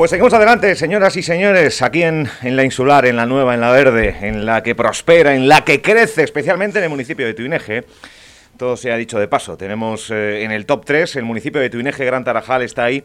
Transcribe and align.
Pues 0.00 0.08
seguimos 0.08 0.32
adelante, 0.32 0.74
señoras 0.76 1.14
y 1.16 1.22
señores, 1.22 1.82
aquí 1.82 2.02
en, 2.02 2.26
en, 2.40 2.56
la 2.56 2.64
insular, 2.64 3.04
en 3.04 3.16
la 3.16 3.26
nueva, 3.26 3.52
en 3.52 3.60
la 3.60 3.70
verde, 3.70 4.16
en 4.22 4.46
la 4.46 4.62
que 4.62 4.74
prospera, 4.74 5.34
en 5.34 5.46
la 5.46 5.62
que 5.62 5.82
crece, 5.82 6.22
especialmente 6.22 6.78
en 6.78 6.84
el 6.84 6.88
municipio 6.88 7.26
de 7.26 7.34
Tuineje. 7.34 7.84
Todo 8.56 8.78
se 8.78 8.90
ha 8.92 8.96
dicho 8.96 9.18
de 9.18 9.28
paso. 9.28 9.58
Tenemos 9.58 10.10
eh, 10.10 10.42
en 10.42 10.52
el 10.52 10.64
top 10.64 10.86
3 10.86 11.16
el 11.16 11.24
municipio 11.24 11.60
de 11.60 11.68
Tuineje, 11.68 12.06
Gran 12.06 12.24
Tarajal, 12.24 12.62
está 12.62 12.84
ahí 12.84 13.04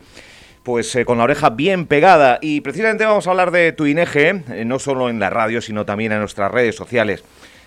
pues 0.64 0.96
eh, 0.96 1.04
con 1.04 1.18
la 1.18 1.26
oreja 1.26 1.50
bien 1.50 1.86
pegada. 1.86 2.39
Y 2.42 2.62
precisamente 2.62 3.04
vamos 3.04 3.27
a 3.27 3.32
hablar 3.32 3.52
de 3.52 3.73
Tuineje, 3.73 4.43
eh, 4.54 4.64
no 4.64 4.80
solo 4.80 5.09
en 5.09 5.20
la 5.20 5.30
radio, 5.30 5.59
sino 5.59 5.86
también 5.86 6.14
en 6.14 6.20
nuestras 6.20 6.50
redes 6.50 6.77
sociales. 6.77 7.25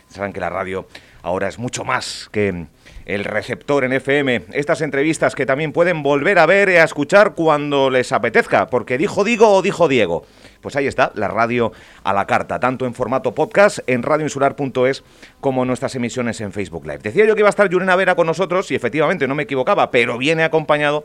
Saben 0.08 0.32
que 0.32 0.40
la 0.40 0.48
radio 0.48 0.88
ahora 1.20 1.48
es 1.48 1.58
mucho 1.58 1.84
más 1.84 2.30
que 2.32 2.64
el 3.08 3.24
receptor 3.24 3.84
en 3.84 3.94
FM. 3.94 4.42
Estas 4.52 4.82
entrevistas 4.82 5.34
que 5.34 5.46
también 5.46 5.72
pueden 5.72 6.02
volver 6.02 6.38
a 6.38 6.46
ver 6.46 6.68
y 6.68 6.76
a 6.76 6.84
escuchar 6.84 7.34
cuando 7.34 7.90
les 7.90 8.12
apetezca, 8.12 8.68
porque 8.68 8.98
dijo 8.98 9.24
Digo 9.24 9.48
o 9.48 9.62
dijo 9.62 9.88
Diego. 9.88 10.24
Pues 10.60 10.76
ahí 10.76 10.86
está, 10.86 11.10
la 11.14 11.28
radio 11.28 11.72
a 12.04 12.12
la 12.12 12.26
carta, 12.26 12.60
tanto 12.60 12.84
en 12.84 12.94
formato 12.94 13.34
podcast 13.34 13.78
en 13.86 14.02
radioinsular.es 14.02 15.04
como 15.40 15.62
en 15.62 15.68
nuestras 15.68 15.94
emisiones 15.94 16.40
en 16.42 16.52
Facebook 16.52 16.84
Live. 16.84 16.98
Decía 16.98 17.24
yo 17.24 17.34
que 17.34 17.40
iba 17.40 17.48
a 17.48 17.50
estar 17.50 17.68
Yurena 17.70 17.96
Vera 17.96 18.14
con 18.14 18.26
nosotros 18.26 18.70
y 18.70 18.74
efectivamente 18.74 19.26
no 19.26 19.34
me 19.34 19.44
equivocaba, 19.44 19.90
pero 19.90 20.18
viene 20.18 20.44
acompañado 20.44 21.04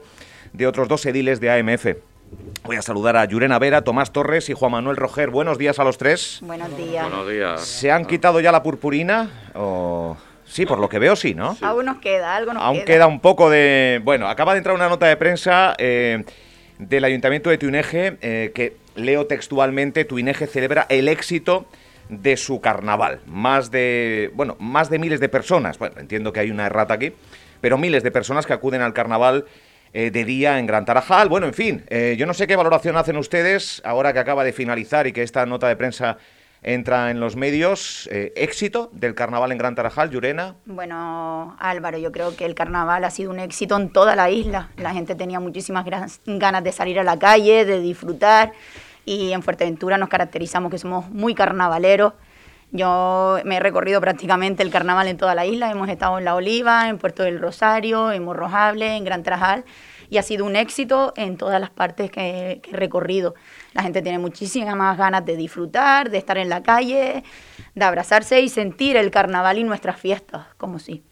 de 0.52 0.68
otros 0.68 0.90
dos 0.90 1.06
ediles 1.06 1.40
de 1.40 1.52
AMF. 1.52 1.86
Voy 2.66 2.76
a 2.76 2.82
saludar 2.82 3.16
a 3.16 3.24
Yurena 3.26 3.60
Vera, 3.60 3.84
Tomás 3.84 4.12
Torres 4.12 4.50
y 4.50 4.54
Juan 4.54 4.74
Manuel 4.74 4.98
Roger. 4.98 5.30
Buenos 5.30 5.58
días 5.58 5.80
a 5.80 5.86
los 5.86 5.98
tres. 5.98 6.40
Buenos 6.42 6.76
días. 6.76 7.08
Buenos 7.08 7.30
días. 7.30 7.62
¿Se 7.62 7.92
han 7.92 8.06
quitado 8.06 8.42
ya 8.42 8.52
la 8.52 8.62
purpurina? 8.62 9.30
O... 9.54 10.18
Sí, 10.54 10.68
por 10.68 10.78
lo 10.78 10.88
que 10.88 11.00
veo, 11.00 11.16
sí, 11.16 11.34
¿no? 11.34 11.56
Sí. 11.56 11.66
Aún 11.66 11.88
nos 11.88 11.98
queda, 11.98 12.36
algo 12.36 12.54
nos 12.54 12.62
Aún 12.62 12.76
queda. 12.78 12.86
queda 12.86 13.08
un 13.08 13.20
poco 13.20 13.50
de... 13.50 14.00
Bueno, 14.04 14.28
acaba 14.30 14.54
de 14.54 14.60
entrar 14.60 14.76
una 14.76 14.88
nota 14.88 15.08
de 15.08 15.18
prensa 15.18 15.74
eh, 15.80 16.24
del 16.78 17.04
Ayuntamiento 17.04 17.50
de 17.50 17.58
Tuineje 17.58 18.18
eh, 18.22 18.52
que 18.54 18.78
leo 18.96 19.26
textualmente, 19.26 20.06
Tuineje 20.06 20.46
celebra 20.46 20.86
el 20.90 21.08
éxito 21.08 21.66
de 22.08 22.38
su 22.38 22.62
carnaval. 22.62 23.22
Más 23.26 23.72
de, 23.72 24.30
bueno, 24.36 24.56
más 24.60 24.92
de 24.92 25.00
miles 25.00 25.20
de 25.20 25.28
personas, 25.28 25.80
bueno, 25.80 25.96
entiendo 26.00 26.32
que 26.32 26.42
hay 26.42 26.52
una 26.52 26.68
errata 26.68 26.94
aquí, 26.94 27.14
pero 27.60 27.80
miles 27.80 28.04
de 28.04 28.12
personas 28.12 28.46
que 28.46 28.54
acuden 28.54 28.82
al 28.82 28.94
carnaval 28.94 29.46
eh, 29.92 30.12
de 30.12 30.24
día 30.24 30.60
en 30.60 30.68
Gran 30.68 30.86
Tarajal. 30.86 31.30
Bueno, 31.30 31.48
en 31.48 31.56
fin, 31.56 31.84
eh, 31.90 32.16
yo 32.16 32.28
no 32.28 32.36
sé 32.36 32.46
qué 32.46 32.56
valoración 32.56 32.96
hacen 32.96 33.18
ustedes 33.18 33.82
ahora 33.84 34.14
que 34.14 34.20
acaba 34.20 34.44
de 34.44 34.54
finalizar 34.54 35.08
y 35.08 35.14
que 35.14 35.24
esta 35.24 35.48
nota 35.48 35.68
de 35.68 35.76
prensa 35.76 36.20
entra 36.64 37.12
en 37.12 37.20
los 37.20 37.36
medios. 37.36 38.10
Eh, 38.12 38.34
éxito 38.36 38.90
del 38.94 39.16
carnaval 39.16 39.52
en 39.52 39.58
Gran 39.58 39.76
Tarajal, 39.76 40.10
Llurena. 40.10 40.56
Bueno, 40.66 41.56
Álvaro, 41.60 41.98
yo 41.98 42.12
creo 42.12 42.36
que 42.36 42.46
el 42.46 42.56
carnaval 42.56 43.04
ha 43.04 43.12
sido 43.12 43.32
un 43.32 43.40
éxito 43.40 43.78
en 43.78 43.92
toda 43.92 44.16
la 44.16 44.30
isla. 44.30 44.70
La 44.78 44.94
gente 44.94 45.16
tenía 45.16 45.40
muchísimas 45.40 45.86
ganas 45.86 46.64
de 46.64 46.72
salir 46.72 47.00
a 47.00 47.04
la 47.04 47.20
calle, 47.20 47.66
de 47.66 47.80
disfrutar. 47.80 48.54
Y 49.06 49.34
en 49.34 49.44
Fuerteventura 49.44 49.98
nos 49.98 50.10
caracterizamos 50.10 50.72
que 50.72 50.78
somos 50.78 51.10
muy 51.10 51.36
carnavaleros. 51.36 52.14
Yo 52.72 53.38
me 53.46 53.58
he 53.58 53.60
recorrido 53.60 54.02
prácticamente 54.02 54.64
el 54.64 54.72
carnaval 54.72 55.08
en 55.08 55.18
toda 55.18 55.36
la 55.36 55.46
isla. 55.46 55.70
Hemos 55.70 55.90
estado 55.90 56.18
en 56.18 56.26
La 56.26 56.34
Oliva, 56.34 56.90
en 56.90 56.98
Puerto 56.98 57.22
del 57.22 57.40
Rosario, 57.40 58.12
en 58.12 58.24
Morrojable, 58.24 58.96
en 58.96 59.04
Gran 59.04 59.22
Tarajal. 59.22 59.64
Y 60.10 60.18
ha 60.18 60.24
sido 60.24 60.46
un 60.46 60.56
éxito 60.56 61.14
en 61.16 61.38
todas 61.38 61.60
las 61.62 61.70
partes 61.70 62.10
que, 62.10 62.62
que 62.64 62.72
he 62.72 62.76
recorrido. 62.76 63.36
La 63.74 63.84
gente 63.84 64.02
tiene 64.02 64.20
muchísimas 64.20 64.76
más 64.76 64.98
ganas 64.98 65.26
de 65.26 65.36
disfrutar, 65.36 66.10
de 66.10 66.18
estar 66.18 66.38
en 66.38 66.50
la 66.50 66.64
calle, 66.64 67.24
de 67.76 67.86
abrazarse 67.86 68.42
y 68.42 68.50
sentir 68.50 68.98
el 68.98 69.12
carnaval 69.12 69.58
y 69.58 69.64
nuestras 69.64 70.00
fiestas, 70.00 70.46
como 70.58 70.80
sí. 70.80 71.04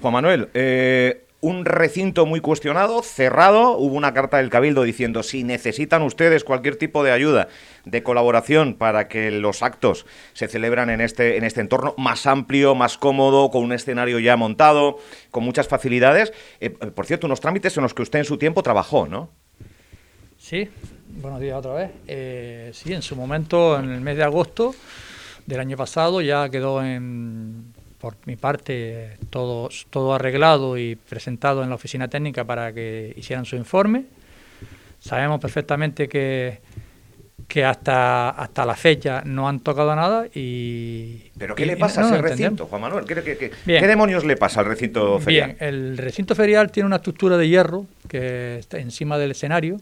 Juan 0.00 0.12
Manuel, 0.12 0.50
eh, 0.54 1.24
un 1.44 1.66
recinto 1.66 2.24
muy 2.24 2.40
cuestionado, 2.40 3.02
cerrado. 3.02 3.76
Hubo 3.76 3.96
una 3.96 4.14
carta 4.14 4.38
del 4.38 4.48
Cabildo 4.48 4.82
diciendo 4.82 5.22
si 5.22 5.44
necesitan 5.44 6.00
ustedes 6.00 6.42
cualquier 6.42 6.76
tipo 6.76 7.04
de 7.04 7.12
ayuda, 7.12 7.48
de 7.84 8.02
colaboración 8.02 8.74
para 8.74 9.08
que 9.08 9.30
los 9.30 9.62
actos 9.62 10.06
se 10.32 10.48
celebran 10.48 10.88
en 10.88 11.02
este, 11.02 11.36
en 11.36 11.44
este 11.44 11.60
entorno 11.60 11.94
más 11.98 12.24
amplio, 12.26 12.74
más 12.74 12.96
cómodo, 12.96 13.50
con 13.50 13.62
un 13.62 13.72
escenario 13.72 14.18
ya 14.20 14.38
montado, 14.38 14.96
con 15.30 15.44
muchas 15.44 15.68
facilidades. 15.68 16.32
Eh, 16.60 16.70
por 16.70 17.04
cierto, 17.04 17.26
unos 17.26 17.40
trámites 17.40 17.76
en 17.76 17.82
los 17.82 17.92
que 17.92 18.00
usted 18.00 18.20
en 18.20 18.24
su 18.24 18.38
tiempo 18.38 18.62
trabajó, 18.62 19.06
¿no? 19.06 19.30
Sí, 20.44 20.68
buenos 21.22 21.40
días 21.40 21.56
otra 21.56 21.72
vez. 21.72 21.90
Eh, 22.06 22.70
sí, 22.74 22.92
en 22.92 23.00
su 23.00 23.16
momento, 23.16 23.78
en 23.78 23.88
el 23.88 24.02
mes 24.02 24.18
de 24.18 24.24
agosto 24.24 24.74
del 25.46 25.58
año 25.58 25.74
pasado, 25.74 26.20
ya 26.20 26.50
quedó 26.50 26.84
en 26.84 27.72
por 27.98 28.16
mi 28.26 28.36
parte, 28.36 29.16
todo, 29.30 29.70
todo 29.88 30.12
arreglado 30.12 30.76
y 30.76 30.96
presentado 30.96 31.62
en 31.62 31.70
la 31.70 31.76
oficina 31.76 32.08
técnica 32.08 32.44
para 32.44 32.74
que 32.74 33.14
hicieran 33.16 33.46
su 33.46 33.56
informe. 33.56 34.04
Sabemos 35.00 35.40
perfectamente 35.40 36.10
que, 36.10 36.60
que 37.48 37.64
hasta, 37.64 38.28
hasta 38.28 38.66
la 38.66 38.76
fecha 38.76 39.22
no 39.24 39.48
han 39.48 39.60
tocado 39.60 39.96
nada 39.96 40.26
y... 40.34 41.30
¿Pero 41.38 41.54
qué 41.54 41.62
y, 41.62 41.66
le 41.68 41.78
pasa 41.78 42.02
no, 42.02 42.08
a 42.08 42.10
ese 42.10 42.16
no 42.20 42.28
recinto, 42.28 42.66
Juan 42.66 42.82
Manuel? 42.82 43.06
¿Qué, 43.06 43.14
qué, 43.14 43.38
qué, 43.38 43.50
¿Qué, 43.64 43.86
demonios 43.86 44.26
le 44.26 44.36
pasa 44.36 44.60
al 44.60 44.66
recinto 44.66 45.18
ferial? 45.20 45.56
Bien, 45.58 45.66
el 45.66 45.96
recinto 45.96 46.34
ferial 46.34 46.70
tiene 46.70 46.86
una 46.86 46.96
estructura 46.96 47.38
de 47.38 47.48
hierro 47.48 47.86
que 48.08 48.58
está 48.58 48.76
encima 48.76 49.16
del 49.16 49.30
escenario 49.30 49.78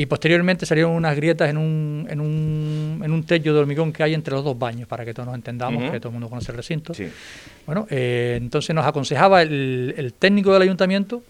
y 0.00 0.06
posteriormente 0.06 0.64
salieron 0.64 0.92
unas 0.92 1.14
grietas 1.14 1.50
en 1.50 1.58
un, 1.58 2.06
en 2.08 2.22
un, 2.22 3.02
en 3.04 3.12
un 3.12 3.22
techo 3.24 3.52
de 3.52 3.60
hormigón 3.60 3.92
que 3.92 4.02
hay 4.02 4.14
entre 4.14 4.32
los 4.32 4.42
dos 4.42 4.58
baños, 4.58 4.88
para 4.88 5.04
que 5.04 5.12
todos 5.12 5.26
nos 5.26 5.34
entendamos, 5.34 5.82
uh 5.82 5.86
-huh. 5.86 5.90
que 5.90 6.00
todo 6.00 6.08
el 6.08 6.14
mundo 6.14 6.30
conoce 6.30 6.52
el 6.52 6.56
recinto. 6.56 6.94
Sí. 6.94 7.06
Bueno, 7.66 7.86
eh, 7.90 8.38
entonces 8.40 8.74
nos 8.74 8.86
aconsejaba 8.86 9.42
el, 9.42 9.92
el, 9.98 10.14
técnico 10.14 10.54
del 10.54 10.62
ayuntamiento, 10.62 11.22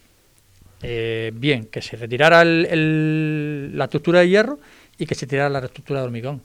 eh, 0.84 1.32
bien, 1.34 1.64
que 1.64 1.82
se 1.82 1.97
retirara 1.97 2.42
el, 2.42 2.69
el, 2.70 3.76
la 3.76 3.86
estructura 3.86 4.20
de 4.20 4.28
hierro 4.28 4.60
y 4.97 5.04
que 5.04 5.16
se 5.16 5.26
tirara 5.26 5.48
la 5.48 5.58
estructura 5.66 5.98
de 5.98 6.06
hormigón. 6.06 6.41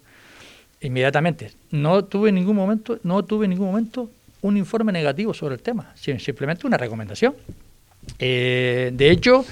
Inmediatamente. 0.82 1.52
No 1.70 2.06
tuve 2.06 2.30
en 2.30 2.36
ningún 2.36 2.56
momento, 2.56 2.98
no 3.04 3.24
tuve 3.24 3.46
en 3.46 3.52
ningún 3.52 3.68
momento 3.68 4.10
un 4.42 4.58
informe 4.58 4.92
negativo 4.92 5.32
sobre 5.36 5.54
el 5.54 5.62
tema, 5.62 5.94
simplemente 5.96 6.66
una 6.66 6.78
recomendación. 6.78 7.36
Eh, 8.18 8.90
de 8.96 9.12
hecho, 9.12 9.46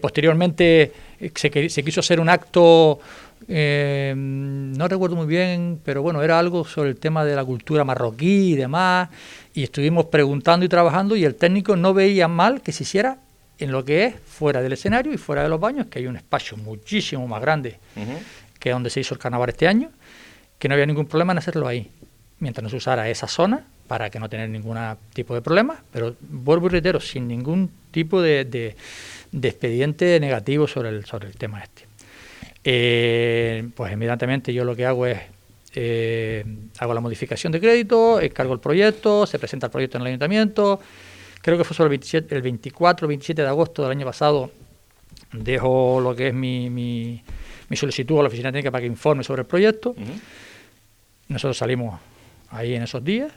posteriormente 0.00 0.90
se, 1.34 1.68
se, 1.68 1.82
quiso 1.82 2.00
hacer 2.00 2.20
un 2.20 2.28
acto, 2.28 3.00
eh, 3.48 4.14
no 4.16 4.88
recuerdo 4.88 5.16
muy 5.16 5.26
bien, 5.26 5.80
pero 5.84 6.02
bueno, 6.02 6.22
era 6.22 6.38
algo 6.38 6.64
sobre 6.64 6.90
el 6.90 6.96
tema 6.96 7.24
de 7.24 7.36
la 7.36 7.44
cultura 7.44 7.84
marroquí 7.84 8.52
y 8.52 8.56
demás, 8.56 9.08
y 9.52 9.62
estuvimos 9.64 10.06
preguntando 10.06 10.64
y 10.64 10.68
trabajando 10.68 11.16
y 11.16 11.24
el 11.24 11.34
técnico 11.34 11.76
no 11.76 11.94
veía 11.94 12.28
mal 12.28 12.62
que 12.62 12.72
se 12.72 12.84
hiciera 12.84 13.18
en 13.58 13.70
lo 13.70 13.84
que 13.84 14.04
es 14.04 14.14
fuera 14.26 14.62
del 14.62 14.72
escenario 14.72 15.12
y 15.12 15.18
fuera 15.18 15.42
de 15.42 15.48
los 15.48 15.60
baños, 15.60 15.86
que 15.86 16.00
hay 16.00 16.06
un 16.06 16.16
espacio 16.16 16.56
muchísimo 16.56 17.26
más 17.28 17.40
grande 17.40 17.78
uh 17.96 18.00
-huh. 18.00 18.18
que 18.58 18.70
donde 18.70 18.90
se 18.90 19.00
hizo 19.00 19.14
el 19.14 19.20
carnaval 19.20 19.50
este 19.50 19.68
año, 19.68 19.90
que 20.58 20.68
no 20.68 20.74
había 20.74 20.86
ningún 20.86 21.06
problema 21.06 21.32
en 21.32 21.38
hacerlo 21.38 21.68
ahí, 21.68 21.90
mientras 22.40 22.62
no 22.62 22.70
se 22.70 22.76
usara 22.76 23.08
esa 23.08 23.28
zona 23.28 23.64
para 23.86 24.10
que 24.10 24.18
no 24.18 24.28
tener 24.28 24.48
ningún 24.48 24.78
tipo 25.12 25.34
de 25.34 25.42
problema, 25.42 25.82
pero 25.92 26.16
vuelvo 26.20 26.66
y 26.66 26.70
reitero, 26.70 27.00
sin 27.00 27.28
ningún 27.28 27.70
tipo 27.90 28.22
de, 28.22 28.44
de 28.44 28.76
de 29.34 29.48
expediente 29.48 30.20
negativo 30.20 30.68
sobre 30.68 30.90
el, 30.90 31.04
sobre 31.06 31.26
el 31.26 31.36
tema 31.36 31.60
este. 31.60 31.86
Eh, 32.62 33.68
pues 33.74 33.92
inmediatamente 33.92 34.54
yo 34.54 34.64
lo 34.64 34.76
que 34.76 34.86
hago 34.86 35.06
es, 35.06 35.18
eh, 35.74 36.44
hago 36.78 36.94
la 36.94 37.00
modificación 37.00 37.52
de 37.52 37.58
crédito, 37.58 38.20
cargo 38.32 38.54
el 38.54 38.60
proyecto, 38.60 39.26
se 39.26 39.40
presenta 39.40 39.66
el 39.66 39.72
proyecto 39.72 39.98
en 39.98 40.02
el 40.02 40.06
ayuntamiento, 40.08 40.80
creo 41.42 41.58
que 41.58 41.64
fue 41.64 41.76
sobre 41.76 41.86
el, 41.86 41.98
27, 41.98 42.34
el 42.34 42.42
24 42.42 43.08
27 43.08 43.42
de 43.42 43.48
agosto 43.48 43.82
del 43.82 43.90
año 43.90 44.06
pasado, 44.06 44.52
dejo 45.32 46.00
lo 46.00 46.14
que 46.14 46.28
es 46.28 46.34
mi, 46.34 46.70
mi, 46.70 47.20
mi 47.68 47.76
solicitud 47.76 48.20
a 48.20 48.22
la 48.22 48.28
oficina 48.28 48.52
técnica 48.52 48.70
para 48.70 48.82
que 48.82 48.86
informe 48.86 49.24
sobre 49.24 49.42
el 49.42 49.48
proyecto. 49.48 49.90
Uh 49.90 49.94
-huh. 49.94 50.20
Nosotros 51.26 51.58
salimos 51.58 52.00
ahí 52.50 52.74
en 52.74 52.84
esos 52.84 53.02
días 53.02 53.32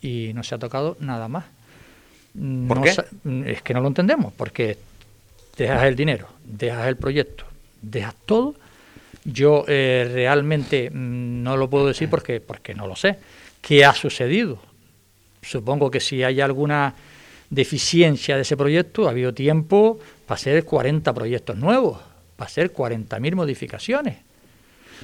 y 0.00 0.30
no 0.32 0.44
se 0.44 0.54
ha 0.54 0.58
tocado 0.58 0.96
nada 1.00 1.26
más. 1.26 1.46
¿Por 2.68 2.76
no, 2.76 2.82
qué? 2.82 2.94
Es 3.46 3.62
que 3.62 3.74
no 3.74 3.80
lo 3.80 3.88
entendemos, 3.88 4.32
porque 4.32 4.78
dejas 5.64 5.84
el 5.84 5.96
dinero, 5.96 6.28
dejas 6.44 6.86
el 6.88 6.96
proyecto, 6.96 7.44
dejas 7.82 8.14
todo. 8.26 8.54
Yo 9.24 9.64
eh, 9.68 10.08
realmente 10.12 10.90
mmm, 10.90 11.42
no 11.42 11.56
lo 11.56 11.68
puedo 11.68 11.86
decir 11.86 12.08
porque, 12.08 12.40
porque 12.40 12.74
no 12.74 12.86
lo 12.86 12.96
sé. 12.96 13.18
¿Qué 13.60 13.84
ha 13.84 13.94
sucedido? 13.94 14.58
Supongo 15.42 15.90
que 15.90 16.00
si 16.00 16.22
hay 16.22 16.40
alguna 16.40 16.94
deficiencia 17.50 18.36
de 18.36 18.42
ese 18.42 18.56
proyecto, 18.56 19.06
ha 19.06 19.10
habido 19.10 19.34
tiempo 19.34 19.98
para 20.26 20.36
hacer 20.36 20.64
40 20.64 21.12
proyectos 21.12 21.56
nuevos, 21.56 21.98
para 22.36 22.46
hacer 22.48 22.72
40.000 22.72 23.34
modificaciones. 23.34 24.18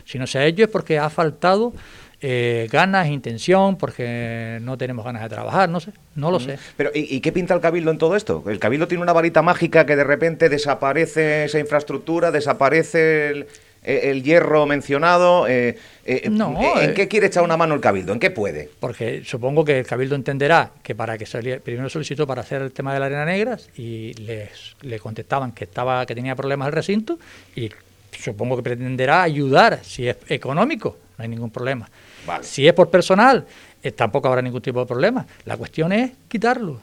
Si 0.05 0.19
no 0.19 0.26
se 0.26 0.38
ha 0.38 0.47
hecho 0.47 0.64
es 0.64 0.70
porque 0.70 0.99
ha 0.99 1.11
faltado 1.11 1.73
eh, 2.21 2.69
ganas, 2.71 3.09
intención, 3.09 3.77
porque 3.77 4.59
no 4.63 4.79
tenemos 4.79 5.05
ganas 5.05 5.23
de 5.23 5.29
trabajar, 5.29 5.69
no 5.69 5.81
sé, 5.81 5.93
no 6.15 6.31
lo 6.31 6.41
sé. 6.41 6.59
Pero 6.77 6.91
¿y, 6.95 7.17
¿y, 7.17 7.21
qué 7.21 7.33
pinta 7.33 7.55
el 7.55 7.61
Cabildo 7.61 7.91
en 7.91 7.99
todo 7.99 8.17
esto? 8.17 8.43
¿El 8.47 8.59
Cabildo 8.59 8.89
tiene 8.89 9.03
una 9.03 9.13
varita 9.13 9.43
mágica 9.43 9.85
que 9.85 9.97
de 9.97 10.05
repente 10.05 10.49
desaparece 10.49 11.45
esa 11.45 11.59
infraestructura, 11.59 12.31
desaparece 12.31 13.29
el, 13.29 13.47
el 13.87 14.23
hierro 14.23 14.67
mencionado? 14.67 15.47
Eh, 15.47 15.79
eh, 16.05 16.29
no, 16.31 16.57
¿En 16.81 16.95
qué 16.95 17.09
quiere 17.09 17.27
echar 17.27 17.43
una 17.43 17.57
mano 17.57 17.75
el 17.75 17.81
Cabildo? 17.81 18.13
¿En 18.13 18.19
qué 18.19 18.31
puede? 18.31 18.71
Porque 18.81 19.23
supongo 19.25 19.65
que 19.65 19.81
el 19.81 19.87
Cabildo 19.87 20.15
entenderá 20.15 20.73
que 20.83 20.95
para 20.95 21.17
que 21.17 21.27
saliera, 21.27 21.61
primero 21.61 21.89
solicitó 21.89 22.27
para 22.27 22.43
hacer 22.43 22.62
el 22.62 22.73
tema 22.73 22.93
de 22.93 23.01
la 23.01 23.07
arena 23.07 23.25
negra 23.25 23.59
y 23.77 24.15
les, 24.15 24.77
le 24.83 24.99
contestaban 24.99 25.53
que 25.53 25.65
estaba 25.65 26.05
que 26.07 26.15
tenía 26.15 26.35
problemas 26.35 26.69
el 26.69 26.73
recinto 26.73 27.19
y 27.55 27.71
supongo 28.11 28.57
que 28.57 28.62
pretenderá 28.62 29.23
ayudar, 29.23 29.81
si 29.83 30.09
es 30.09 30.17
económico, 30.29 30.97
no 31.17 31.23
hay 31.23 31.29
ningún 31.29 31.51
problema. 31.51 31.89
Vale. 32.27 32.45
Si 32.45 32.67
es 32.67 32.75
por 32.75 32.91
personal, 32.91 33.47
eh, 33.83 33.93
tampoco 33.93 34.29
habrá 34.29 34.43
ningún 34.43 34.63
tipo 34.63 34.81
de 34.81 34.87
problema. 34.87 35.27
La 35.45 35.57
cuestión 35.57 35.93
es 35.93 36.13
quitarlo, 36.29 36.81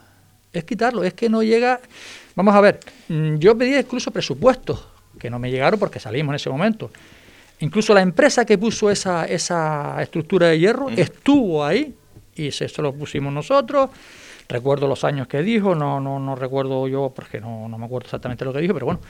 es 0.51 0.63
quitarlo, 0.63 1.03
es 1.03 1.13
que 1.13 1.29
no 1.29 1.43
llega... 1.43 1.79
Vamos 2.35 2.55
a 2.55 2.61
ver, 2.61 2.79
mm, 3.09 3.35
yo 3.35 3.57
pedí 3.57 3.75
incluso 3.75 4.11
presupuestos, 4.11 4.87
que 5.19 5.29
no 5.29 5.39
me 5.39 5.51
llegaron 5.51 5.79
porque 5.79 5.99
salimos 5.99 6.31
en 6.31 6.35
ese 6.35 6.49
momento. 6.49 6.91
Incluso 7.59 7.93
la 7.93 8.01
empresa 8.01 8.45
que 8.45 8.57
puso 8.57 8.89
esa, 8.89 9.25
esa 9.25 10.01
estructura 10.01 10.47
de 10.47 10.59
hierro 10.59 10.89
estuvo 10.89 11.63
ahí 11.63 11.95
y 12.35 12.51
se, 12.51 12.67
se 12.67 12.81
lo 12.81 12.93
pusimos 12.93 13.31
nosotros. 13.31 13.89
Recuerdo 14.49 14.87
los 14.87 15.03
años 15.03 15.27
que 15.27 15.41
dijo, 15.41 15.73
no, 15.75 15.99
no, 15.99 16.19
no 16.19 16.35
recuerdo 16.35 16.87
yo, 16.87 17.13
porque 17.15 17.39
no, 17.39 17.69
no 17.69 17.77
me 17.77 17.85
acuerdo 17.85 18.07
exactamente 18.07 18.43
lo 18.43 18.51
que 18.51 18.59
dijo, 18.59 18.73
pero 18.73 18.87
bueno. 18.87 19.01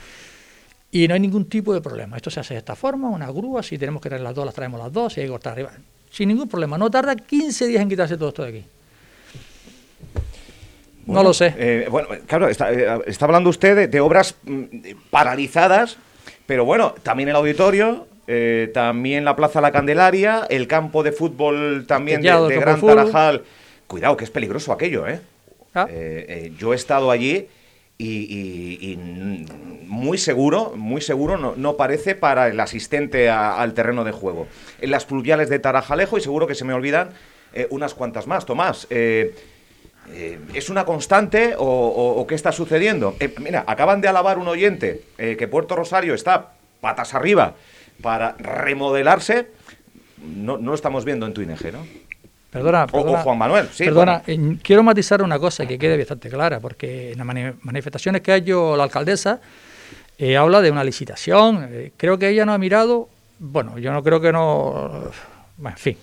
Y 0.94 1.08
no 1.08 1.14
hay 1.14 1.20
ningún 1.20 1.46
tipo 1.46 1.74
de 1.74 1.80
problema. 1.80 2.16
Esto 2.16 2.30
se 2.30 2.38
hace 2.38 2.54
de 2.54 2.58
esta 2.58 2.76
forma, 2.76 3.08
una 3.08 3.28
grúa, 3.28 3.64
si 3.64 3.76
tenemos 3.76 4.00
que 4.00 4.08
traer 4.08 4.22
las 4.22 4.32
dos, 4.32 4.44
las 4.44 4.54
traemos 4.54 4.80
las 4.80 4.92
dos, 4.92 5.12
si 5.12 5.20
hay 5.20 5.26
que 5.26 5.32
cortar 5.32 5.54
arriba. 5.54 5.72
Sin 6.08 6.28
ningún 6.28 6.48
problema. 6.48 6.78
No 6.78 6.88
tarda 6.88 7.16
15 7.16 7.66
días 7.66 7.82
en 7.82 7.88
quitarse 7.88 8.16
todo 8.16 8.28
esto 8.28 8.44
de 8.44 8.48
aquí. 8.50 8.64
no 11.06 11.24
lo 11.24 11.34
sé. 11.34 11.52
Eh, 11.58 11.88
bueno, 11.90 12.10
claro, 12.28 12.48
está, 12.48 12.72
eh, 12.72 13.00
está 13.06 13.24
hablando 13.24 13.50
usted 13.50 13.74
de, 13.74 13.88
de 13.88 14.00
obras 14.00 14.36
mm, 14.44 14.66
paralizadas, 15.10 15.96
pero 16.46 16.64
bueno, 16.64 16.94
también 17.02 17.28
el 17.28 17.34
auditorio, 17.34 18.06
eh, 18.28 18.70
también 18.72 19.24
la 19.24 19.34
Plaza 19.34 19.60
La 19.60 19.72
Candelaria, 19.72 20.46
el 20.48 20.68
campo 20.68 21.02
de 21.02 21.10
fútbol 21.10 21.86
también 21.88 22.22
de, 22.22 22.30
de 22.30 22.56
Gran. 22.56 22.80
Tarajal. 22.80 23.42
Cuidado, 23.88 24.16
que 24.16 24.22
es 24.22 24.30
peligroso 24.30 24.72
aquello, 24.72 25.08
¿eh? 25.08 25.18
Ah. 25.74 25.88
Eh, 25.90 26.52
yo 26.56 26.72
he 26.72 26.76
estado 26.76 27.10
allí 27.10 27.48
y, 27.98 28.98
muy 29.86 30.18
seguro, 30.18 30.72
muy 30.76 31.00
seguro 31.00 31.54
no, 31.56 31.76
parece 31.76 32.14
para 32.14 32.48
el 32.48 32.58
asistente 32.58 33.30
al 33.30 33.74
terreno 33.74 34.04
de 34.04 34.12
juego. 34.12 34.48
En 34.80 34.90
las 34.90 35.04
pluviales 35.04 35.48
de 35.48 35.58
Tarajalejo 35.58 36.18
y 36.18 36.20
seguro 36.20 36.46
que 36.46 36.54
se 36.54 36.64
me 36.64 36.74
olvidan 36.74 37.10
eh, 37.52 37.68
unas 37.70 37.94
cuantas 37.94 38.26
más. 38.26 38.46
Tomás, 38.46 38.86
eh, 38.90 39.34
eh, 40.12 40.38
¿es 40.54 40.68
una 40.70 40.84
constante 40.84 41.54
o, 41.56 42.24
qué 42.28 42.34
está 42.34 42.52
sucediendo? 42.52 43.14
Mira, 43.38 43.64
acaban 43.66 44.00
de 44.00 44.08
alabar 44.08 44.38
un 44.38 44.48
oyente 44.48 45.02
que 45.16 45.48
Puerto 45.48 45.76
Rosario 45.76 46.14
está 46.14 46.52
patas 46.80 47.14
arriba 47.14 47.54
para 48.02 48.32
remodelarse. 48.38 49.48
No, 50.18 50.58
no 50.58 50.70
lo 50.70 50.74
estamos 50.74 51.04
viendo 51.04 51.26
en 51.26 51.34
tu 51.34 51.42
¿no? 51.42 51.86
Perdona, 52.54 52.86
O- 52.92 53.16
Juan 53.18 53.36
Manuel, 53.38 53.68
sí, 53.72 53.84
Perdona, 53.84 54.22
bueno. 54.26 54.58
quiero 54.62 54.82
matizar 54.82 55.20
una 55.22 55.38
cosa 55.38 55.66
que 55.66 55.76
quede 55.78 55.98
bastante 55.98 56.30
clara, 56.30 56.60
porque 56.60 57.10
en 57.12 57.18
las 57.18 57.26
mani- 57.26 57.52
manifestaciones 57.62 58.22
que 58.22 58.30
ha 58.32 58.36
hecho 58.36 58.76
la 58.76 58.84
alcaldesa 58.84 59.40
eh, 60.16 60.36
habla 60.36 60.60
de 60.62 60.70
una 60.70 60.84
licitación. 60.84 61.68
eh, 61.70 61.92
creo 61.96 62.16
que 62.18 62.28
ella 62.28 62.46
no 62.46 62.52
ha 62.52 62.58
mirado, 62.58 63.08
bueno, 63.40 63.76
yo 63.78 63.92
no 63.92 64.02
creo 64.04 64.20
que 64.20 64.32
no, 64.32 65.10
bueno, 65.56 65.76
en 65.76 65.82
fin. 65.82 65.96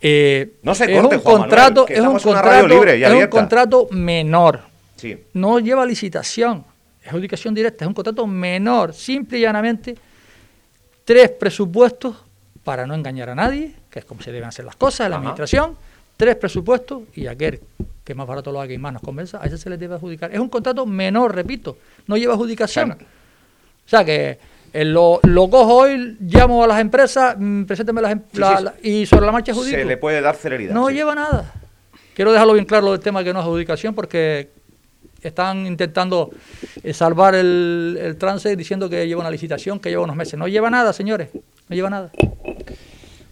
Eh, 0.00 0.54
No 0.62 0.74
se 0.74 0.92
es 0.92 1.00
corte, 1.00 1.16
un 1.16 1.22
Juan 1.22 1.34
Manuel, 1.34 1.50
contrato, 1.50 1.86
es 1.88 2.00
un 2.00 2.18
contrato, 2.18 2.66
libre 2.68 2.98
y 2.98 3.04
es 3.04 3.12
un 3.12 3.26
contrato 3.28 3.88
menor. 3.92 4.60
Sí. 4.96 5.16
No 5.34 5.60
lleva 5.60 5.86
licitación, 5.86 6.64
es 7.00 7.06
adjudicación 7.08 7.54
directa, 7.54 7.84
es 7.84 7.88
un 7.88 7.94
contrato 7.94 8.26
menor, 8.26 8.92
simple 8.92 9.38
y 9.38 9.42
llanamente 9.42 9.94
tres 11.04 11.30
presupuestos 11.30 12.16
para 12.64 12.86
no 12.86 12.94
engañar 12.94 13.30
a 13.30 13.34
nadie, 13.34 13.74
que 13.90 14.00
es 14.00 14.04
como 14.04 14.20
se 14.22 14.32
deben 14.32 14.48
hacer 14.48 14.64
las 14.64 14.76
cosas 14.76 15.06
en 15.06 15.10
la 15.10 15.16
Ajá. 15.16 15.22
administración, 15.22 15.76
tres 16.16 16.36
presupuestos 16.36 17.02
y 17.14 17.26
aquel 17.26 17.60
que 18.04 18.14
más 18.14 18.26
barato 18.26 18.52
lo 18.52 18.60
haga 18.60 18.72
y 18.72 18.78
más 18.78 18.92
nos 18.92 19.02
convenza, 19.02 19.40
a 19.42 19.46
ese 19.46 19.56
se 19.58 19.70
le 19.70 19.76
debe 19.78 19.94
adjudicar. 19.94 20.32
Es 20.32 20.38
un 20.40 20.48
contrato 20.48 20.84
menor, 20.86 21.34
repito, 21.34 21.78
no 22.06 22.16
lleva 22.16 22.34
adjudicación. 22.34 22.90
Claro. 22.92 23.04
O 23.86 23.88
sea 23.88 24.04
que 24.04 24.38
eh, 24.72 24.84
lo, 24.84 25.20
lo 25.24 25.48
cojo 25.50 25.74
hoy, 25.76 26.16
llamo 26.20 26.62
a 26.62 26.66
las 26.66 26.80
empresas, 26.80 27.34
mm, 27.38 27.64
presénteme 27.64 28.00
las 28.02 28.12
em- 28.12 28.22
Sí, 28.32 28.38
la- 28.38 28.56
sí, 28.58 28.64
la- 28.64 28.74
y 28.82 29.06
sobre 29.06 29.26
la 29.26 29.32
marcha 29.32 29.52
adjudico. 29.52 29.76
Se 29.78 29.84
le 29.84 29.96
puede 29.96 30.20
dar 30.20 30.36
celeridad. 30.36 30.74
No 30.74 30.88
sí. 30.88 30.94
lleva 30.94 31.14
nada. 31.14 31.52
Quiero 32.14 32.32
dejarlo 32.32 32.52
bien 32.52 32.66
claro 32.66 32.90
del 32.92 33.00
tema 33.00 33.24
que 33.24 33.32
no 33.32 33.40
es 33.40 33.44
adjudicación 33.46 33.94
porque 33.94 34.50
están 35.22 35.66
intentando 35.66 36.30
eh, 36.82 36.92
salvar 36.94 37.34
el, 37.34 37.98
el 38.00 38.16
trance 38.16 38.54
diciendo 38.56 38.88
que 38.88 39.06
lleva 39.06 39.20
una 39.20 39.30
licitación 39.30 39.78
que 39.80 39.88
lleva 39.90 40.02
unos 40.04 40.16
meses. 40.16 40.38
No 40.38 40.46
lleva 40.48 40.70
nada, 40.70 40.92
señores. 40.92 41.28
No 41.70 41.76
lleva 41.76 41.88
nada. 41.88 42.10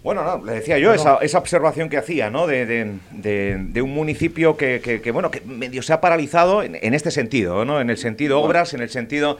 Bueno, 0.04 0.22
no, 0.22 0.44
le 0.44 0.52
decía 0.52 0.78
yo, 0.78 0.94
esa, 0.94 1.16
esa 1.16 1.38
observación 1.38 1.88
que 1.90 1.98
hacía, 1.98 2.30
¿no? 2.30 2.46
De, 2.46 2.64
de- 2.66 2.94
de- 3.10 3.56
de 3.58 3.82
un 3.82 3.92
municipio 3.92 4.56
que, 4.56 4.80
que- 4.80 5.00
que, 5.02 5.10
bueno, 5.10 5.28
que 5.32 5.40
medio 5.40 5.82
se 5.82 5.92
ha 5.92 6.00
paralizado 6.00 6.62
en, 6.62 6.78
en 6.80 6.94
este 6.94 7.10
sentido, 7.10 7.64
¿no? 7.64 7.80
En 7.80 7.90
el 7.90 7.98
sentido 7.98 8.40
obras, 8.40 8.72
en 8.74 8.80
el 8.80 8.90
sentido 8.90 9.38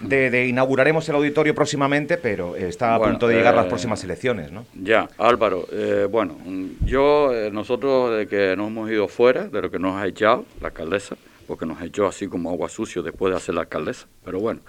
de, 0.00 0.28
de 0.30 0.48
inauguraremos 0.48 1.08
el 1.08 1.14
auditorio 1.14 1.54
próximamente, 1.54 2.18
pero 2.18 2.56
está 2.56 2.96
a 2.96 2.98
Bueno, 2.98 3.12
punto 3.12 3.28
de 3.28 3.36
llegar 3.36 3.54
las 3.54 3.66
eh, 3.66 3.68
próximas 3.68 4.02
elecciones, 4.02 4.50
¿no? 4.50 4.66
Ya, 4.74 5.08
Álvaro, 5.16 5.66
eh, 5.72 6.08
bueno, 6.10 6.36
mm, 6.44 6.84
yo, 6.84 7.32
eh, 7.32 7.50
nosotros 7.52 8.18
de 8.18 8.26
que 8.26 8.56
nos 8.56 8.66
hemos 8.66 8.90
ido 8.90 9.06
fuera, 9.06 9.44
de 9.44 9.62
lo 9.62 9.70
que 9.70 9.78
nos 9.78 9.94
ha 10.02 10.08
echado 10.08 10.44
la 10.60 10.68
alcaldesa, 10.68 11.16
porque 11.46 11.64
nos 11.66 11.80
echó 11.82 12.08
así 12.08 12.26
como 12.26 12.50
agua 12.50 12.68
sucio 12.68 13.04
después 13.04 13.30
de 13.30 13.36
hacer 13.36 13.54
la 13.54 13.60
alcaldesa, 13.62 14.06
pero 14.24 14.40
bueno, 14.40 14.60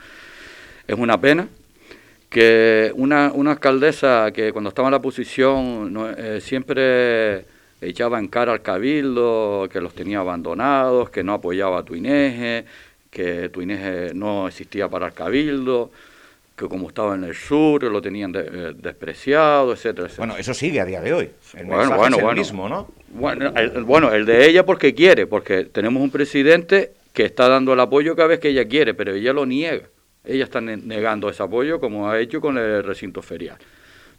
es 0.88 0.98
una 0.98 1.20
pena 1.20 1.48
que 2.32 2.92
una, 2.96 3.30
una 3.34 3.52
alcaldesa 3.52 4.32
que 4.34 4.54
cuando 4.54 4.70
estaba 4.70 4.88
en 4.88 4.94
la 4.94 5.02
posición 5.02 5.92
no, 5.92 6.10
eh, 6.10 6.40
siempre 6.40 7.44
echaba 7.82 8.18
en 8.20 8.30
cara 8.30 8.54
al 8.54 8.62
cabildo, 8.62 9.68
que 9.70 9.82
los 9.82 9.94
tenía 9.94 10.20
abandonados, 10.20 11.10
que 11.10 11.24
no 11.26 11.34
apoyaba 11.34 11.80
a 11.80 11.84
Tuineje, 11.84 12.64
que 13.10 13.50
Tuineje 13.50 14.14
no 14.14 14.48
existía 14.48 14.88
para 14.88 15.08
el 15.08 15.14
cabildo, 15.14 15.92
que 16.56 16.68
como 16.70 16.88
estaba 16.88 17.16
en 17.16 17.26
el 17.26 17.36
sur 17.36 17.84
lo 17.84 18.02
tenían 18.02 18.32
de- 18.32 18.40
eh, 18.42 18.74
despreciado, 18.78 19.74
etcétera, 19.74 20.08
etcétera. 20.08 20.28
Bueno, 20.28 20.40
eso 20.40 20.54
sigue 20.54 20.80
a 20.80 20.86
día 20.86 21.02
de 21.02 21.14
hoy. 21.14 21.30
El 21.58 21.66
Bueno, 21.66 21.98
bueno, 21.98 22.16
es 22.16 22.18
el 22.20 22.24
bueno. 22.24 22.40
mismo, 22.40 22.70
¿no? 22.70 22.88
Bueno 23.10 23.52
el, 23.58 23.84
bueno, 23.84 24.14
el 24.14 24.26
de 24.26 24.48
ella 24.48 24.66
porque 24.66 24.94
quiere, 24.96 25.28
porque 25.28 25.66
tenemos 25.66 26.02
un 26.02 26.12
presidente 26.12 26.92
que 27.12 27.26
está 27.26 27.50
dando 27.50 27.74
el 27.74 27.80
apoyo 27.82 28.16
cada 28.16 28.30
vez 28.30 28.40
que 28.40 28.48
ella 28.50 28.66
quiere, 28.70 28.94
pero 28.94 29.14
ella 29.14 29.34
lo 29.34 29.46
niega. 29.46 29.84
Ella 30.24 30.44
está 30.44 30.62
ne- 30.62 30.78
negando 30.78 31.30
ese 31.30 31.44
apoyo 31.44 31.80
como 31.80 32.10
ha 32.10 32.20
hecho 32.20 32.42
con 32.42 32.58
el 32.58 32.84
recinto 32.84 33.22
ferial. 33.22 33.58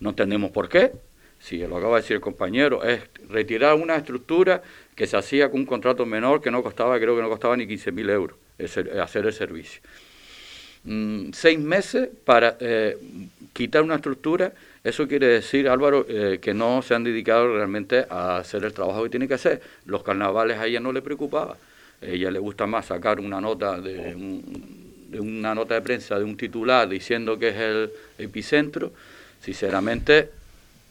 No 0.00 0.10
entendemos 0.10 0.50
por 0.50 0.68
qué. 0.68 0.92
Si 1.38 1.58
lo 1.58 1.76
acaba 1.76 1.96
de 1.96 2.02
decir 2.02 2.14
el 2.16 2.20
compañero, 2.20 2.84
es 2.84 3.02
retirar 3.28 3.74
una 3.74 3.96
estructura 3.96 4.62
que 4.94 5.06
se 5.06 5.16
hacía 5.16 5.50
con 5.50 5.60
un 5.60 5.66
contrato 5.66 6.06
menor 6.06 6.40
que 6.40 6.50
no 6.52 6.62
costaba, 6.62 6.98
creo 7.00 7.16
que 7.16 7.22
no 7.22 7.28
costaba 7.28 7.56
ni 7.56 7.66
15.000 7.66 8.08
euros 8.10 8.36
hacer 9.00 9.26
el 9.26 9.32
servicio. 9.32 9.80
Mm, 10.84 11.30
seis 11.32 11.58
meses 11.58 12.08
para 12.24 12.56
eh, 12.60 12.96
quitar 13.52 13.82
una 13.82 13.96
estructura, 13.96 14.52
eso 14.82 15.06
quiere 15.06 15.26
decir, 15.26 15.68
Álvaro, 15.68 16.04
eh, 16.08 16.38
que 16.40 16.54
no 16.54 16.82
se 16.82 16.94
han 16.94 17.04
dedicado 17.04 17.54
realmente 17.54 18.04
a 18.10 18.38
hacer 18.38 18.64
el 18.64 18.72
trabajo 18.72 19.04
que 19.04 19.10
tiene 19.10 19.28
que 19.28 19.34
hacer. 19.34 19.62
Los 19.86 20.02
carnavales 20.02 20.58
a 20.58 20.66
ella 20.66 20.80
no 20.80 20.92
le 20.92 21.02
preocupaba. 21.02 21.56
A 22.02 22.06
ella 22.06 22.30
le 22.32 22.38
gusta 22.40 22.66
más 22.66 22.86
sacar 22.86 23.20
una 23.20 23.40
nota 23.40 23.80
de, 23.80 24.14
un- 24.14 24.91
una 25.20 25.54
nota 25.54 25.74
de 25.74 25.82
prensa 25.82 26.18
de 26.18 26.24
un 26.24 26.36
titular 26.36 26.88
diciendo 26.88 27.38
que 27.38 27.48
es 27.48 27.56
el 27.56 27.90
epicentro. 28.18 28.92
Sinceramente, 29.40 30.30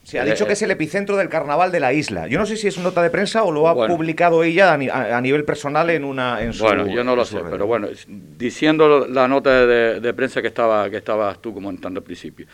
Se 0.04 0.18
ha 0.20 0.24
dicho 0.24 0.44
eh, 0.44 0.46
que 0.48 0.52
es 0.54 0.62
el 0.62 0.70
epicentro 0.70 1.16
del 1.16 1.28
carnaval 1.28 1.72
de 1.72 1.80
la 1.80 1.92
isla. 1.92 2.26
Yo 2.28 2.38
no 2.38 2.44
sé 2.46 2.56
si 2.56 2.68
es 2.68 2.76
nota 2.78 3.02
de 3.02 3.10
prensa 3.10 3.44
o 3.44 3.50
lo 3.52 3.68
ha 3.68 3.72
Bueno. 3.72 3.94
publicado 3.96 4.42
ella 4.44 4.72
a, 4.72 4.76
ni- 4.76 4.88
a- 4.88 5.16
a 5.16 5.20
nivel 5.20 5.44
personal 5.44 5.88
en 5.90 6.04
una 6.04 6.42
en 6.42 6.52
su 6.52 6.64
Bueno, 6.64 6.86
yo 6.86 7.02
no 7.04 7.16
lo 7.16 7.24
sé, 7.24 7.40
red. 7.40 7.50
pero 7.50 7.66
bueno, 7.66 7.88
diciendo 8.36 9.06
la 9.08 9.26
nota 9.28 9.66
de, 9.66 10.00
de 10.00 10.14
prensa 10.14 10.42
que 10.42 10.48
estaba 10.48 10.90
que 10.90 10.96
estabas 10.98 11.40
tú 11.40 11.54
comentando 11.54 12.00
al 12.00 12.04
principio. 12.04 12.46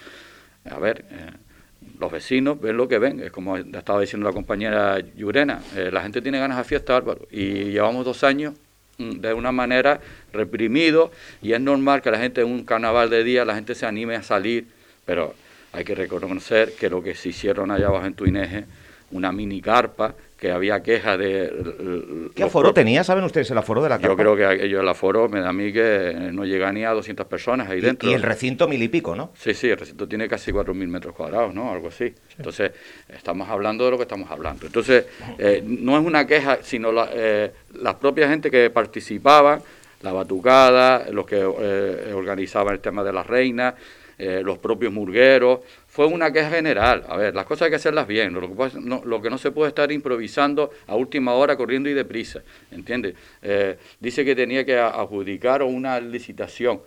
A 0.70 0.78
ver, 0.78 1.04
eh, 1.10 1.30
los 1.98 2.12
vecinos 2.12 2.60
ven 2.60 2.76
lo 2.76 2.86
que 2.86 2.98
ven, 2.98 3.20
es 3.20 3.30
como 3.32 3.56
estaba 3.56 4.00
diciendo 4.00 4.28
la 4.28 4.34
compañera 4.34 4.98
Llurena, 5.00 5.60
eh, 5.74 5.90
la 5.92 6.02
gente 6.02 6.20
tiene 6.22 6.38
ganas 6.38 6.58
de 6.58 6.64
fiesta, 6.64 6.96
Álvaro, 6.96 7.26
y 7.30 7.64
llevamos 7.70 8.04
dos 8.04 8.22
años 8.24 8.54
de 8.98 9.32
una 9.32 9.52
manera 9.52 10.00
reprimido 10.32 11.12
y 11.40 11.52
es 11.52 11.60
normal 11.60 12.02
que 12.02 12.10
la 12.10 12.18
gente 12.18 12.40
en 12.40 12.48
un 12.48 12.64
carnaval 12.64 13.08
de 13.10 13.22
día 13.22 13.44
la 13.44 13.54
gente 13.54 13.76
se 13.76 13.86
anime 13.86 14.16
a 14.16 14.24
salir, 14.24 14.66
pero 15.06 15.34
hay 15.72 15.84
que 15.84 15.94
reconocer 15.94 16.72
que 16.74 16.90
lo 16.90 17.02
que 17.02 17.14
se 17.14 17.28
hicieron 17.28 17.70
allá 17.70 17.86
abajo 17.86 18.06
en 18.06 18.14
Tuineje, 18.14 18.64
una 19.12 19.30
mini 19.30 19.60
carpa, 19.60 20.14
que 20.38 20.52
había 20.52 20.82
quejas 20.84 21.18
de... 21.18 22.30
¿Qué 22.34 22.44
aforo 22.44 22.72
tenía? 22.72 23.02
¿Saben 23.02 23.24
ustedes 23.24 23.50
el 23.50 23.58
aforo 23.58 23.82
de 23.82 23.88
la 23.88 23.96
yo 23.96 24.02
carpa? 24.02 24.22
creo 24.22 24.36
que 24.36 24.44
aquello 24.46 24.80
el 24.80 24.88
aforo 24.88 25.28
me 25.28 25.40
da 25.40 25.48
a 25.48 25.52
mí 25.52 25.72
que 25.72 26.14
no 26.32 26.44
llega 26.44 26.72
ni 26.72 26.84
a 26.84 26.92
200 26.92 27.26
personas 27.26 27.68
ahí 27.68 27.78
Y- 27.78 27.80
dentro. 27.80 28.08
y, 28.08 28.14
el 28.14 28.22
recinto 28.22 28.68
mil 28.68 28.80
y 28.80 28.88
pico, 28.88 29.16
¿no? 29.16 29.32
Sí, 29.36 29.52
sí, 29.52 29.68
el 29.68 29.76
recinto 29.76 30.06
tiene 30.06 30.28
casi 30.28 30.52
4.000 30.52 30.86
metros 30.86 31.12
cuadrados, 31.14 31.52
¿no? 31.52 31.72
Algo 31.72 31.88
así. 31.88 32.14
Entonces, 32.36 32.70
estamos 33.08 33.48
hablando 33.48 33.84
de 33.84 33.90
lo 33.90 33.96
que 33.96 34.04
estamos 34.04 34.30
hablando. 34.30 34.64
Entonces, 34.66 35.06
eh, 35.38 35.60
no 35.66 35.98
es 35.98 36.06
una 36.06 36.24
queja, 36.24 36.58
sino 36.62 36.92
la, 36.92 37.10
eh, 37.12 37.50
las 37.80 37.96
propias 37.96 38.30
gente 38.30 38.48
que 38.48 38.70
participaban, 38.70 39.60
la 40.02 40.12
batucada, 40.12 41.06
los 41.10 41.26
que 41.26 41.38
eh, 41.40 42.12
organizaban 42.14 42.74
el 42.74 42.80
tema 42.80 43.02
de 43.02 43.12
las 43.12 43.26
reinas, 43.26 43.74
eh, 44.18 44.42
los 44.44 44.58
propios 44.58 44.92
murgueros, 44.92 45.60
fue 45.86 46.06
una 46.06 46.32
queja 46.32 46.50
general. 46.50 47.04
A 47.08 47.16
ver, 47.16 47.34
las 47.36 47.46
cosas 47.46 47.66
hay 47.66 47.70
que 47.70 47.76
hacerlas 47.76 48.08
bien, 48.08 48.34
lo 48.34 49.22
que, 49.22 49.30
no, 49.30 49.38
se 49.38 49.52
puede 49.52 49.68
estar 49.68 49.92
improvisando 49.92 50.70
a 50.88 50.96
última 50.96 51.34
hora, 51.34 51.56
corriendo 51.56 51.88
y 51.88 51.94
deprisa, 51.94 52.42
¿entiendes? 52.72 53.14
Eh, 53.42 53.78
dice 54.00 54.24
que 54.24 54.34
tenía 54.34 54.64
que 54.64 54.76
adjudicar 54.76 55.62
una 55.62 56.00
licitación. 56.00 56.80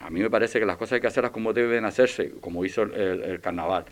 A 0.00 0.08
mí 0.08 0.20
me 0.20 0.30
parece 0.30 0.58
que 0.58 0.64
las 0.64 0.78
cosas 0.78 0.94
hay 0.94 1.00
que 1.02 1.08
hacerlas 1.08 1.30
como 1.30 1.52
deben 1.52 1.84
hacerse, 1.84 2.32
como 2.40 2.64
hizo 2.64 2.82
el, 2.82 3.38
carnaval, 3.42 3.84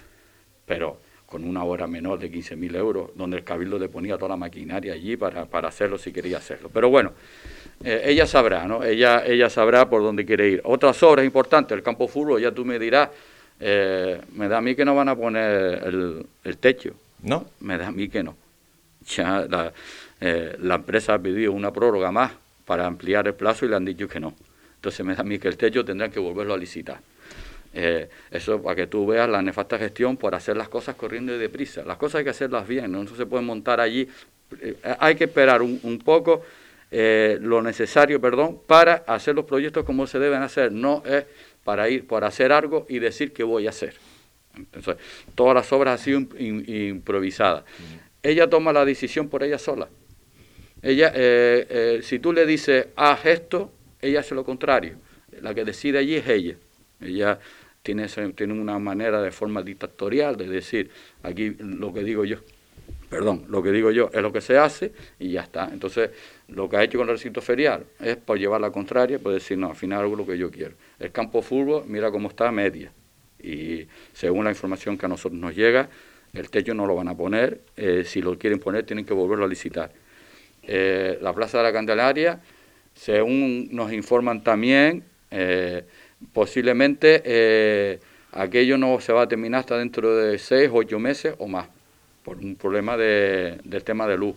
pero 0.64 0.98
con 1.26 1.44
una 1.44 1.62
hora 1.64 1.86
menor 1.86 2.18
de 2.18 2.32
15.000 2.32 2.76
euros, 2.76 3.10
donde 3.14 3.36
el 3.36 3.44
cabildo 3.44 3.78
le 3.78 3.90
ponía 3.90 4.16
toda 4.16 4.30
la 4.30 4.36
maquinaria 4.36 4.94
allí 4.94 5.18
para, 5.18 5.44
para 5.44 5.68
hacerlo 5.68 5.98
si 5.98 6.12
quería 6.12 6.38
hacerlo. 6.38 6.70
Pero 6.72 6.88
bueno, 6.88 7.12
eh, 7.84 8.02
ella 8.04 8.26
sabrá, 8.26 8.66
¿no? 8.66 8.84
Ella, 8.84 9.24
ella 9.26 9.48
sabrá 9.50 9.88
por 9.88 10.02
dónde 10.02 10.24
quiere 10.26 10.48
ir. 10.48 10.60
Otras 10.64 11.02
obras 11.02 11.24
importantes, 11.24 11.76
el 11.76 11.82
campo 11.82 12.08
fútbol, 12.08 12.40
ya 12.40 12.52
tú 12.52 12.64
me 12.64 12.78
dirás, 12.78 13.10
eh, 13.58 14.20
me 14.34 14.48
da 14.48 14.58
a 14.58 14.60
mí 14.60 14.74
que 14.74 14.84
no 14.84 14.94
van 14.94 15.08
a 15.08 15.16
poner 15.16 15.82
el, 15.84 16.26
el 16.44 16.58
techo. 16.58 16.94
¿No? 17.22 17.46
Me 17.60 17.76
da 17.76 17.88
a 17.88 17.92
mí 17.92 18.08
que 18.08 18.22
no. 18.22 18.36
Ya 19.06 19.46
la, 19.48 19.72
eh, 20.20 20.56
la 20.60 20.76
empresa 20.76 21.14
ha 21.14 21.18
pedido 21.18 21.52
una 21.52 21.72
prórroga 21.72 22.10
más 22.12 22.32
para 22.64 22.86
ampliar 22.86 23.26
el 23.26 23.34
plazo 23.34 23.64
y 23.64 23.68
le 23.68 23.76
han 23.76 23.84
dicho 23.84 24.08
que 24.08 24.20
no. 24.20 24.34
Entonces 24.76 25.04
me 25.04 25.14
da 25.14 25.20
a 25.20 25.24
mí 25.24 25.38
que 25.38 25.48
el 25.48 25.56
techo 25.56 25.84
tendrán 25.84 26.10
que 26.10 26.20
volverlo 26.20 26.54
a 26.54 26.58
licitar. 26.58 27.00
Eh, 27.72 28.08
eso 28.30 28.60
para 28.62 28.74
que 28.74 28.86
tú 28.86 29.06
veas 29.06 29.28
la 29.28 29.42
nefasta 29.42 29.78
gestión 29.78 30.16
por 30.16 30.34
hacer 30.34 30.56
las 30.56 30.68
cosas 30.68 30.96
corriendo 30.96 31.34
y 31.34 31.38
deprisa. 31.38 31.82
Las 31.84 31.98
cosas 31.98 32.16
hay 32.16 32.24
que 32.24 32.30
hacerlas 32.30 32.66
bien, 32.66 32.90
no, 32.90 33.06
se 33.06 33.26
puede 33.26 33.44
montar 33.44 33.80
allí. 33.80 34.08
Eh, 34.60 34.76
hay 34.98 35.14
que 35.14 35.24
esperar 35.24 35.62
un, 35.62 35.78
un 35.82 35.98
poco 35.98 36.42
lo 36.90 37.62
necesario, 37.62 38.20
perdón, 38.20 38.60
para 38.66 39.04
hacer 39.06 39.34
los 39.34 39.44
proyectos 39.44 39.84
como 39.84 40.06
se 40.06 40.18
deben 40.18 40.42
hacer. 40.42 40.72
No 40.72 41.02
es 41.06 41.24
para 41.64 41.88
ir 41.88 42.06
por 42.06 42.24
hacer 42.24 42.52
algo 42.52 42.86
y 42.88 42.98
decir 42.98 43.32
que 43.32 43.42
voy 43.42 43.66
a 43.66 43.70
hacer. 43.70 43.94
Entonces, 44.56 44.96
todas 45.34 45.54
las 45.54 45.72
obras 45.72 46.00
han 46.00 46.04
sido 46.04 46.18
improvisadas. 46.38 47.64
Ella 48.22 48.48
toma 48.48 48.72
la 48.72 48.84
decisión 48.84 49.28
por 49.28 49.42
ella 49.42 49.58
sola. 49.58 49.88
Ella, 50.82 51.12
eh, 51.14 51.66
eh, 51.68 52.00
si 52.02 52.18
tú 52.18 52.32
le 52.32 52.46
dices, 52.46 52.88
haz 52.96 53.26
esto, 53.26 53.72
ella 54.00 54.20
hace 54.20 54.34
lo 54.34 54.44
contrario. 54.44 54.96
La 55.40 55.54
que 55.54 55.64
decide 55.64 55.98
allí 55.98 56.16
es 56.16 56.28
ella. 56.28 56.56
Ella 57.00 57.38
tiene, 57.82 58.08
tiene 58.34 58.52
una 58.52 58.78
manera 58.78 59.22
de 59.22 59.30
forma 59.30 59.62
dictatorial 59.62 60.36
de 60.36 60.48
decir, 60.48 60.90
aquí 61.22 61.56
lo 61.58 61.92
que 61.92 62.02
digo 62.02 62.24
yo, 62.24 62.38
perdón, 63.10 63.44
lo 63.48 63.60
que 63.62 63.72
digo 63.72 63.90
yo 63.90 64.08
es 64.14 64.22
lo 64.22 64.32
que 64.32 64.40
se 64.40 64.56
hace 64.56 64.92
y 65.18 65.32
ya 65.32 65.42
está. 65.42 65.68
Entonces, 65.72 66.10
lo 66.48 66.68
que 66.68 66.76
ha 66.76 66.84
hecho 66.84 66.96
con 66.96 67.08
el 67.08 67.16
recinto 67.16 67.42
ferial 67.42 67.84
es 67.98 68.16
por 68.16 68.38
llevar 68.38 68.60
la 68.60 68.70
contraria, 68.70 69.18
por 69.18 69.32
decir, 69.32 69.58
no, 69.58 69.70
al 69.70 69.76
final 69.76 70.02
hago 70.02 70.14
lo 70.14 70.24
que 70.24 70.38
yo 70.38 70.50
quiero. 70.50 70.74
El 70.98 71.10
campo 71.10 71.42
fútbol, 71.42 71.84
mira 71.88 72.10
cómo 72.12 72.28
está 72.28 72.50
media. 72.52 72.92
Y 73.42 73.86
según 74.12 74.44
la 74.44 74.50
información 74.50 74.96
que 74.96 75.06
a 75.06 75.08
nosotros 75.08 75.40
nos 75.40 75.56
llega, 75.56 75.88
el 76.32 76.50
techo 76.50 76.72
no 76.72 76.86
lo 76.86 76.94
van 76.94 77.08
a 77.08 77.16
poner. 77.16 77.60
Eh, 77.76 78.04
si 78.06 78.22
lo 78.22 78.38
quieren 78.38 78.60
poner, 78.60 78.84
tienen 78.84 79.04
que 79.04 79.12
volverlo 79.12 79.44
a 79.44 79.48
licitar. 79.48 79.90
Eh, 80.62 81.18
la 81.20 81.32
Plaza 81.32 81.58
de 81.58 81.64
la 81.64 81.72
Candelaria, 81.72 82.40
según 82.94 83.68
nos 83.72 83.92
informan 83.92 84.44
también, 84.44 85.02
eh, 85.32 85.84
posiblemente 86.32 87.98
aquello 88.32 88.78
no 88.78 89.00
se 89.00 89.12
va 89.12 89.22
a 89.22 89.28
terminar 89.28 89.60
hasta 89.60 89.78
dentro 89.78 90.16
de 90.16 90.38
seis, 90.38 90.70
ocho 90.72 91.00
meses 91.00 91.34
o 91.38 91.48
más, 91.48 91.66
por 92.30 92.38
un 92.38 92.54
problema 92.54 92.96
de, 92.96 93.58
del 93.64 93.82
tema 93.82 94.06
de 94.06 94.16
luz. 94.16 94.36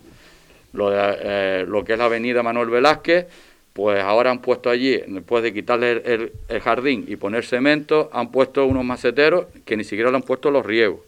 Lo, 0.73 0.89
lo 0.89 1.83
que 1.83 1.93
es 1.93 1.99
la 1.99 2.05
avenida 2.05 2.41
Manuel 2.41 2.71
Velázquez, 2.71 3.27
pues 3.71 4.01
ahora 4.01 4.31
han 4.31 4.41
puesto 4.41 4.71
allí, 4.71 4.99
después 5.05 5.43
de 5.43 5.53
quitarle 5.53 6.31
el 6.47 6.59
jardín 6.59 7.05
y 7.07 7.17
poner 7.17 7.45
cemento, 7.45 8.09
han 8.11 8.31
puesto 8.31 8.65
unos 8.65 8.83
maceteros 8.83 9.45
que 9.63 9.77
ni 9.77 9.83
siquiera 9.83 10.09
le 10.09 10.15
han 10.15 10.23
puesto 10.23 10.49
los 10.49 10.65
riegos. 10.65 11.01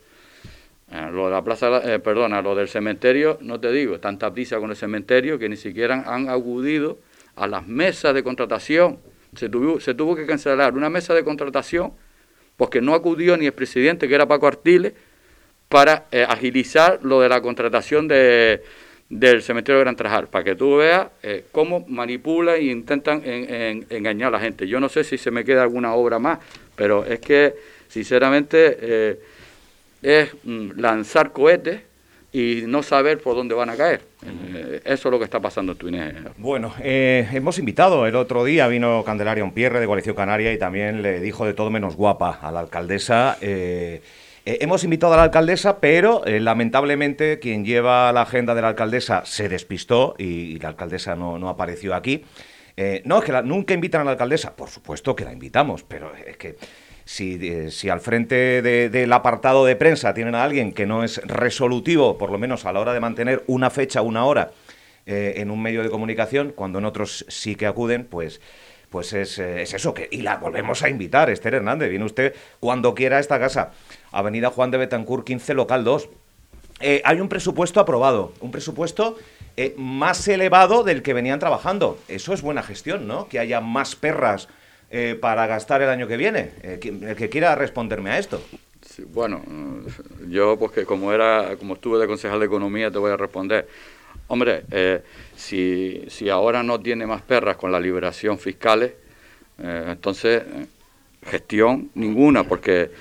Eh, 0.92 1.10
lo 1.12 1.26
de 1.26 1.32
la 1.32 1.44
plaza, 1.44 1.82
eh, 1.92 1.98
perdona, 1.98 2.44
lo 2.44 2.54
del 2.54 2.68
cementerio, 2.68 3.40
no 3.42 3.60
te 3.60 3.72
digo, 3.72 4.00
tanta 4.00 4.32
prisa 4.32 4.60
con 4.60 4.70
el 4.70 4.76
cementerio 4.76 5.40
que 5.40 5.50
ni 5.50 5.58
siquiera 5.58 6.04
han 6.06 6.30
acudido 6.30 7.00
a 7.36 7.48
las 7.48 7.66
mesas 7.66 8.14
de 8.14 8.22
contratación. 8.22 9.00
Se 9.36 9.50
tuvo, 9.50 9.80
se 9.80 9.96
tuvo 9.96 10.16
que 10.16 10.28
cancelar 10.28 10.76
una 10.76 10.92
mesa 10.92 11.16
de 11.16 11.24
contratación 11.24 11.94
porque 12.58 12.80
no 12.80 12.94
acudió 12.94 13.38
ni 13.38 13.48
el 13.48 13.54
presidente, 13.54 14.08
que 14.08 14.14
era 14.14 14.28
Paco 14.28 14.46
Artiles, 14.46 14.94
para 15.70 16.06
eh, 16.12 16.26
agilizar 16.28 17.00
lo 17.04 17.22
de 17.22 17.30
la 17.30 17.42
contratación 17.42 18.08
de, 18.08 18.64
del 19.10 19.42
cementerio 19.42 19.80
de 19.80 19.84
Gran 19.86 19.96
Trajal, 19.96 20.28
para 20.28 20.44
que 20.44 20.56
tú 20.56 20.78
veas 20.78 21.08
cómo 21.52 21.86
manipulan 21.88 22.56
e 22.56 22.66
intentan 22.66 23.22
engañar 23.26 24.30
a 24.30 24.32
la 24.32 24.40
gente. 24.40 24.68
Yo 24.68 24.80
no 24.80 24.90
sé 24.90 25.04
si 25.04 25.18
se 25.18 25.32
me 25.32 25.44
queda 25.44 25.64
alguna 25.64 25.94
obra 25.94 26.20
más, 26.20 26.40
pero 26.76 27.06
es 27.06 27.20
que, 27.20 27.54
sinceramente, 27.88 29.18
es 30.02 30.30
mm, 30.44 30.80
lanzar 30.80 31.32
cohetes 31.32 31.82
y 32.32 32.64
no 32.68 32.84
saber 32.84 33.20
por 33.20 33.34
dónde 33.34 33.56
van 33.56 33.70
a 33.70 33.78
caer. 33.78 34.02
Eh, 34.26 34.82
eso 34.84 35.08
es 35.08 35.12
lo 35.12 35.18
que 35.18 35.24
está 35.24 35.40
pasando 35.40 35.72
en 35.72 35.78
Túnez. 35.78 36.16
Bueno, 36.38 36.74
eh, 36.82 37.26
hemos 37.32 37.58
invitado, 37.60 38.06
el 38.06 38.16
otro 38.18 38.44
día 38.44 38.68
vino 38.68 39.04
Candelaria 39.06 39.44
Unpierre 39.44 39.80
de 39.80 39.86
Coalición 39.86 40.18
Canaria 40.18 40.52
y 40.52 40.58
también 40.58 41.02
le 41.02 41.22
dijo 41.22 41.46
de 41.46 41.54
todo 41.54 41.70
menos 41.70 41.96
guapa 41.96 42.40
a 42.42 42.52
la 42.52 42.60
alcaldesa. 42.60 43.38
Eh, 43.40 44.02
hemos 44.46 44.84
invitado 44.84 45.14
a 45.14 45.18
la 45.18 45.24
alcaldesa, 45.24 45.80
pero 45.80 46.24
lamentablemente 46.26 47.40
quien 47.40 47.66
lleva 47.66 48.12
la 48.14 48.22
agenda 48.22 48.54
de 48.56 48.62
la 48.62 48.70
alcaldesa 48.70 49.26
se 49.26 49.50
despistó 49.50 50.16
y, 50.18 50.60
la 50.60 50.70
alcaldesa 50.70 51.16
no, 51.16 51.50
apareció 51.50 51.96
aquí. 51.96 52.24
no, 53.06 53.18
es 53.18 53.24
que 53.24 53.42
nunca 53.44 53.74
invitan 53.74 54.02
a 54.02 54.04
la 54.06 54.12
alcaldesa. 54.12 54.56
Por 54.56 54.70
supuesto 54.70 55.16
que 55.16 55.26
la 55.26 55.34
invitamos, 55.34 55.84
pero 55.84 56.14
es 56.16 56.38
que 56.38 56.56
si, 57.06 57.40
eh, 57.42 57.72
si 57.72 57.88
al 57.90 58.02
frente 58.02 58.62
del 58.62 59.14
apartado 59.14 59.64
de 59.64 59.76
prensa 59.76 60.14
tienen 60.14 60.36
a 60.36 60.44
alguien 60.44 60.74
que 60.74 60.86
no 60.88 61.04
es 61.04 61.18
resolutivo, 61.24 62.18
por 62.18 62.32
lo 62.32 62.40
menos 62.40 62.66
a 62.66 62.74
la 62.74 62.80
hora 62.80 62.94
de 62.94 63.00
mantener 63.00 63.44
una 63.48 63.70
fecha, 63.70 64.02
una 64.02 64.26
hora 64.26 64.52
eh, 65.06 65.36
en 65.38 65.52
un 65.52 65.62
medio 65.62 65.84
de 65.84 65.90
comunicación, 65.90 66.52
cuando 66.56 66.80
en 66.80 66.86
otros 66.86 67.26
sí 67.30 67.56
que 67.56 67.68
acuden, 67.68 68.06
pues 68.06 68.42
pues 68.90 69.14
es, 69.14 69.40
eh, 69.40 69.62
es, 69.62 69.74
eso, 69.74 69.94
que, 69.94 70.08
y 70.12 70.22
la 70.22 70.38
volvemos 70.38 70.84
a 70.84 70.90
invitar, 70.90 71.30
Esther 71.30 71.56
Hernández, 71.56 71.90
viene 71.90 72.06
usted 72.06 72.36
cuando 72.60 72.96
quiera 72.96 73.18
a 73.18 73.20
esta 73.20 73.40
casa, 73.40 73.72
Avenida 74.12 74.50
Juan 74.50 74.72
de 74.72 74.78
Betancourt 74.78 75.26
15, 75.26 75.54
local 75.54 75.84
2. 75.84 76.10
hay 77.04 77.20
un 77.20 77.30
presupuesto 77.30 77.80
aprobado, 77.80 78.34
un 78.42 78.52
presupuesto 78.52 79.18
más 79.78 80.28
elevado 80.28 80.84
del 80.84 81.02
que 81.02 81.14
venían 81.14 81.40
trabajando. 81.40 81.98
Eso 82.08 82.34
es 82.34 82.42
buena 82.42 82.62
gestión, 82.62 83.08
¿no? 83.08 83.28
Que 83.30 83.40
haya 83.40 83.62
más 83.62 83.96
perras 83.96 84.50
eh, 84.92 85.18
para 85.20 85.48
gastar 85.48 85.82
el 85.82 85.90
año 85.90 86.08
que 86.08 86.18
viene? 86.18 86.52
Eh, 86.62 86.80
el 87.02 87.16
que 87.16 87.30
quiera 87.30 87.56
responderme 87.56 88.12
a 88.12 88.20
esto. 88.20 88.42
bueno, 89.08 89.42
yo 90.30 90.58
pues 90.58 90.72
que 90.72 90.86
como 90.86 91.12
era, 91.12 91.56
como 91.58 91.74
estuve 91.74 92.00
de 92.00 92.08
concejal 92.08 92.40
de 92.40 92.46
economía 92.46 92.92
te 92.92 92.98
voy 92.98 93.12
a 93.12 93.18
responder. 93.18 93.68
Hombre, 94.28 94.64
eh, 94.72 95.02
si, 95.36 96.04
si 96.08 96.30
ahora 96.30 96.64
no 96.64 96.80
tiene 96.80 97.06
más 97.06 97.22
perras 97.22 97.58
con 97.58 97.72
la 97.72 97.80
liberación 97.80 98.40
fiscales, 98.40 98.94
entonces 99.58 100.44
gestión 101.26 101.90
ninguna, 101.94 102.44
porque 102.44 102.92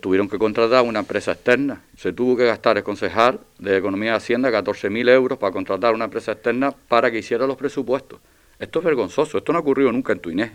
tuvieron 0.00 0.28
que 0.28 0.38
contratar 0.38 0.84
una 0.84 0.98
empresa 0.98 1.32
externa. 1.32 1.82
Se 1.96 2.12
tuvo 2.12 2.36
que 2.36 2.44
gastar 2.44 2.76
el 2.76 2.82
concejal 2.82 3.40
de 3.58 3.78
Economía 3.78 4.10
de 4.10 4.16
Hacienda 4.18 4.50
14.000 4.50 5.08
euros 5.08 5.38
para 5.38 5.50
contratar 5.50 5.94
una 5.94 6.04
empresa 6.04 6.32
externa 6.32 6.72
para 6.72 7.10
que 7.10 7.18
hiciera 7.18 7.46
los 7.46 7.56
presupuestos. 7.56 8.20
Esto 8.58 8.80
es 8.80 8.84
vergonzoso, 8.84 9.38
esto 9.38 9.52
no 9.52 9.58
ha 9.58 9.62
ocurrido 9.62 9.90
nunca 9.92 10.12
en 10.12 10.20
Tuinés 10.20 10.52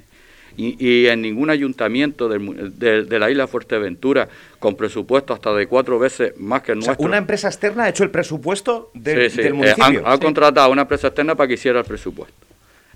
y, 0.57 1.05
en 1.05 1.21
ningún 1.21 1.49
ayuntamiento 1.51 2.27
de, 2.27 3.19
la 3.19 3.29
isla 3.29 3.47
Fuerteventura 3.47 4.27
con 4.59 4.75
presupuesto 4.75 5.33
hasta 5.33 5.53
de 5.53 5.67
cuatro 5.67 5.99
veces 5.99 6.33
más 6.37 6.63
que 6.63 6.71
el 6.71 6.79
nuestro. 6.79 7.05
¿Una 7.05 7.17
empresa 7.17 7.47
externa 7.47 7.83
ha 7.83 7.89
hecho 7.89 8.03
el 8.03 8.09
presupuesto 8.09 8.89
del 8.95 9.31
eh, 9.37 9.53
municipio? 9.53 10.01
ha 10.05 10.17
contratado 10.17 10.67
a 10.67 10.69
una 10.71 10.81
empresa 10.81 11.07
externa 11.07 11.35
para 11.35 11.47
que 11.47 11.53
hiciera 11.53 11.79
el 11.79 11.85
presupuesto. 11.85 12.33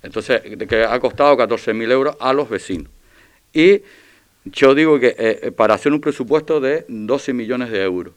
Entonces, 0.02 0.42
que 0.68 0.84
ha 0.84 1.00
costado 1.00 1.38
14.000 1.38 1.92
euros 1.92 2.18
a 2.20 2.34
los 2.34 2.50
vecinos. 2.50 2.88
Y 3.54 3.82
yo 4.46 4.74
digo 4.74 5.00
que 5.00 5.10
eh, 5.10 5.16
eh, 5.20 5.52
para 5.52 5.76
hacer 5.76 5.94
un 5.94 6.02
presupuesto 6.02 6.60
de 6.60 6.86
12 6.88 7.34
millones 7.34 7.70
de 7.70 7.84
euros, 7.84 8.14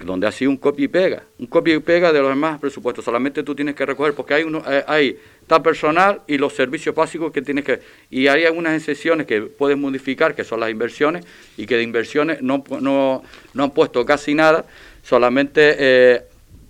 donde 0.00 0.26
ha 0.26 0.32
sido 0.32 0.50
un 0.50 0.56
copy 0.56 0.84
y 0.84 0.88
pega, 0.88 1.24
un 1.38 1.46
copy 1.46 1.74
y 1.74 1.78
pega 1.80 2.10
de 2.10 2.20
los 2.20 2.30
demás 2.30 2.58
presupuestos, 2.58 3.04
solamente 3.04 3.42
tú 3.42 3.54
tienes 3.54 3.74
que 3.74 3.84
recoger, 3.84 4.14
porque 4.14 4.32
hay, 4.32 4.44
uno, 4.44 4.62
hay 4.86 5.18
está 5.46 5.62
personal 5.62 6.22
y 6.26 6.38
los 6.38 6.54
servicios 6.54 6.92
básicos 6.92 7.30
que 7.30 7.40
tienes 7.40 7.64
que... 7.64 7.78
Y 8.10 8.26
hay 8.26 8.44
algunas 8.44 8.74
excepciones 8.74 9.28
que 9.28 9.42
puedes 9.42 9.78
modificar, 9.78 10.34
que 10.34 10.42
son 10.42 10.58
las 10.58 10.70
inversiones, 10.70 11.24
y 11.56 11.66
que 11.66 11.76
de 11.76 11.84
inversiones 11.84 12.42
no, 12.42 12.64
no, 12.80 13.22
no 13.54 13.62
han 13.62 13.70
puesto 13.70 14.04
casi 14.04 14.34
nada, 14.34 14.64
solamente 15.04 15.76
eh, 15.78 16.22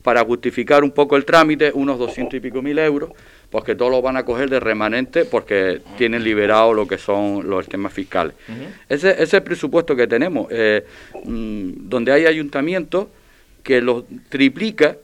para 0.02 0.22
justificar 0.24 0.84
un 0.84 0.90
poco 0.90 1.16
el 1.16 1.24
trámite, 1.24 1.70
unos 1.72 1.98
doscientos 1.98 2.34
y 2.34 2.40
pico 2.40 2.60
mil 2.60 2.78
euros, 2.78 3.12
porque 3.48 3.74
todos 3.74 3.90
lo 3.90 4.02
van 4.02 4.18
a 4.18 4.26
coger 4.26 4.50
de 4.50 4.60
remanente 4.60 5.24
porque 5.24 5.80
tienen 5.96 6.22
liberado 6.22 6.74
lo 6.74 6.86
que 6.86 6.98
son 6.98 7.48
los 7.48 7.66
temas 7.66 7.94
fiscales. 7.94 8.34
ese, 8.90 9.22
ese 9.22 9.40
presupuesto 9.40 9.96
que 9.96 10.06
tenemos, 10.06 10.48
eh, 10.50 10.84
mm, 11.24 11.88
donde 11.88 12.12
hay 12.12 12.26
ayuntamientos 12.26 13.06
que 13.62 13.80
lo 13.80 14.04
triplica 14.28 14.98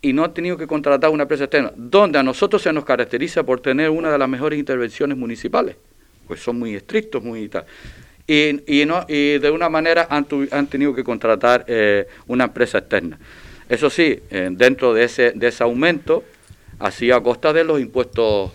y 0.00 0.12
no 0.12 0.24
ha 0.24 0.32
tenido 0.32 0.56
que 0.56 0.66
contratar 0.66 1.10
una 1.10 1.24
empresa 1.24 1.44
externa, 1.44 1.72
donde 1.76 2.18
a 2.18 2.22
nosotros 2.22 2.62
se 2.62 2.72
nos 2.72 2.84
caracteriza 2.84 3.42
por 3.42 3.60
tener 3.60 3.90
una 3.90 4.12
de 4.12 4.18
las 4.18 4.28
mejores 4.28 4.58
intervenciones 4.58 5.18
municipales, 5.18 5.76
pues 6.26 6.40
son 6.40 6.58
muy 6.58 6.74
estrictos, 6.74 7.22
muy 7.22 7.48
tal. 7.48 7.64
Y, 8.26 8.80
y, 8.80 8.84
no, 8.84 9.04
y 9.08 9.38
de 9.38 9.50
una 9.50 9.68
manera 9.68 10.06
han, 10.10 10.26
han 10.50 10.66
tenido 10.66 10.94
que 10.94 11.02
contratar 11.02 11.64
eh, 11.66 12.06
una 12.26 12.44
empresa 12.44 12.78
externa. 12.78 13.18
Eso 13.68 13.90
sí, 13.90 14.20
eh, 14.30 14.50
dentro 14.52 14.94
de 14.94 15.04
ese, 15.04 15.32
de 15.32 15.48
ese 15.48 15.62
aumento, 15.64 16.22
así 16.78 17.10
a 17.10 17.20
costa 17.20 17.52
de 17.52 17.64
los 17.64 17.80
impuestos 17.80 18.52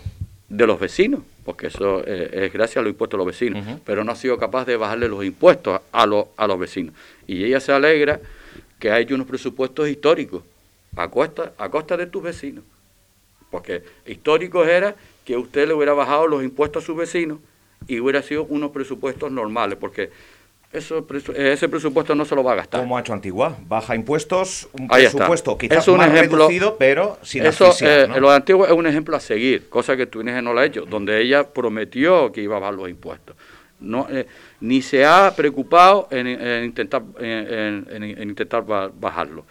de 0.48 0.66
los 0.66 0.78
vecinos, 0.78 1.20
porque 1.44 1.66
eso 1.66 2.02
eh, 2.06 2.44
es 2.46 2.52
gracias 2.52 2.78
a 2.78 2.82
los 2.82 2.90
impuestos 2.90 3.18
de 3.18 3.24
los 3.24 3.26
vecinos, 3.26 3.80
pero 3.84 4.02
no 4.02 4.12
ha 4.12 4.16
sido 4.16 4.38
capaz 4.38 4.64
de 4.64 4.76
bajarle 4.76 5.08
los 5.08 5.24
impuestos 5.24 5.80
a, 5.92 6.06
los 6.06 6.26
a 6.36 6.46
los 6.46 6.58
vecinos. 6.58 6.94
Y 7.26 7.44
ella 7.44 7.60
se 7.60 7.72
alegra 7.72 8.20
que 8.78 8.90
ha 8.90 8.98
hecho 8.98 9.14
unos 9.14 9.26
presupuestos 9.26 9.88
históricos 9.88 10.42
a 10.96 11.08
costa, 11.08 11.52
a 11.58 11.68
costa 11.68 11.96
de 11.96 12.06
tus 12.06 12.22
vecinos. 12.22 12.64
Porque 13.50 13.82
históricos 14.06 14.66
era 14.66 14.96
que 15.24 15.36
usted 15.36 15.68
le 15.68 15.74
hubiera 15.74 15.92
bajado 15.92 16.26
los 16.26 16.42
impuestos 16.42 16.82
a 16.82 16.86
sus 16.86 16.96
vecinos 16.96 17.38
y 17.86 18.00
hubiera 18.00 18.22
sido 18.22 18.44
unos 18.44 18.70
presupuestos 18.70 19.30
normales, 19.30 19.78
porque 19.78 20.10
eso, 20.72 21.06
ese 21.36 21.68
presupuesto 21.68 22.16
no 22.16 22.24
se 22.24 22.34
lo 22.34 22.42
va 22.42 22.52
a 22.52 22.56
gastar. 22.56 22.80
Como 22.80 22.96
ha 22.96 23.00
hecho 23.00 23.12
Antigua, 23.12 23.56
baja 23.68 23.94
impuestos, 23.94 24.68
un 24.72 24.88
presupuesto 24.88 25.56
quizás 25.56 25.86
un 25.86 25.98
más 25.98 26.08
ejemplo, 26.08 26.38
reducido, 26.38 26.76
pero 26.78 27.18
sin 27.22 27.46
eso, 27.46 27.72
eh, 27.80 28.08
Lo 28.18 28.30
de 28.30 28.36
Antigua 28.36 28.66
es 28.66 28.72
un 28.72 28.86
ejemplo 28.86 29.16
a 29.16 29.20
seguir, 29.20 29.68
cosa 29.68 29.96
que 29.96 30.06
Túnez 30.06 30.42
no 30.42 30.52
lo 30.52 30.60
ha 30.60 30.64
hecho, 30.64 30.84
donde 30.84 31.20
ella 31.22 31.48
prometió 31.48 32.32
que 32.32 32.42
iba 32.42 32.56
a 32.56 32.58
bajar 32.58 32.74
los 32.74 32.88
impuestos. 32.88 33.36
No, 33.78 34.08
eh, 34.10 34.26
ni 34.60 34.82
se 34.82 35.04
ha 35.04 35.32
preocupado 35.36 36.08
en, 36.10 36.64
intentar, 36.64 37.02
en, 37.20 38.16
intentar 38.20 38.64
bajarlo. 38.64 39.44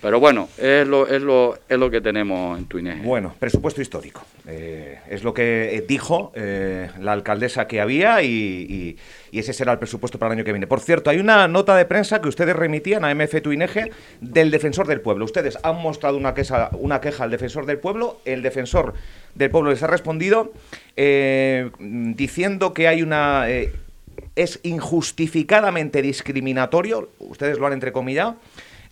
Pero 0.00 0.20
bueno, 0.20 0.48
es 0.58 0.86
lo, 0.86 1.08
es 1.08 1.20
lo, 1.20 1.58
es 1.68 1.76
lo 1.76 1.90
que 1.90 2.00
tenemos 2.00 2.56
en 2.56 2.66
Tuineje. 2.66 3.02
Bueno, 3.02 3.34
presupuesto 3.38 3.82
histórico. 3.82 4.22
Eh, 4.46 4.98
es 5.10 5.24
lo 5.24 5.34
que 5.34 5.74
eh, 5.74 5.84
dijo 5.86 6.30
eh, 6.36 6.88
la 7.00 7.12
alcaldesa 7.12 7.66
que 7.66 7.80
había 7.80 8.22
y, 8.22 8.96
ese 9.32 9.52
será 9.52 9.72
el 9.72 9.78
presupuesto 9.78 10.18
para 10.18 10.32
el 10.32 10.38
año 10.38 10.44
que 10.44 10.52
viene. 10.52 10.68
Por 10.68 10.80
cierto, 10.80 11.10
hay 11.10 11.18
una 11.18 11.48
nota 11.48 11.76
de 11.76 11.84
prensa 11.84 12.22
que 12.22 12.28
ustedes 12.28 12.54
remitían 12.54 13.04
a 13.04 13.14
MF 13.14 13.42
Tuineje 13.42 13.90
del 14.20 14.50
defensor 14.52 14.86
del 14.86 15.00
pueblo. 15.00 15.24
Ustedes 15.24 15.58
han 15.62 15.76
mostrado 15.82 16.16
una 16.16 16.32
queja, 16.32 16.70
una 16.72 17.00
queja 17.00 17.24
al 17.24 17.30
defensor 17.30 17.66
del 17.66 17.78
pueblo. 17.78 18.20
El 18.24 18.42
defensor 18.42 18.94
del 19.34 19.50
pueblo 19.50 19.70
les 19.70 19.82
ha 19.82 19.88
respondido 19.88 20.52
diciendo 20.96 22.72
que 22.72 22.88
hay 22.88 23.02
una... 23.02 23.46
es 23.48 24.60
injustificadamente 24.62 26.02
discriminatorio, 26.02 27.10
ustedes 27.18 27.58
lo 27.58 27.66
han 27.66 27.74
entrecomillado, 27.74 28.36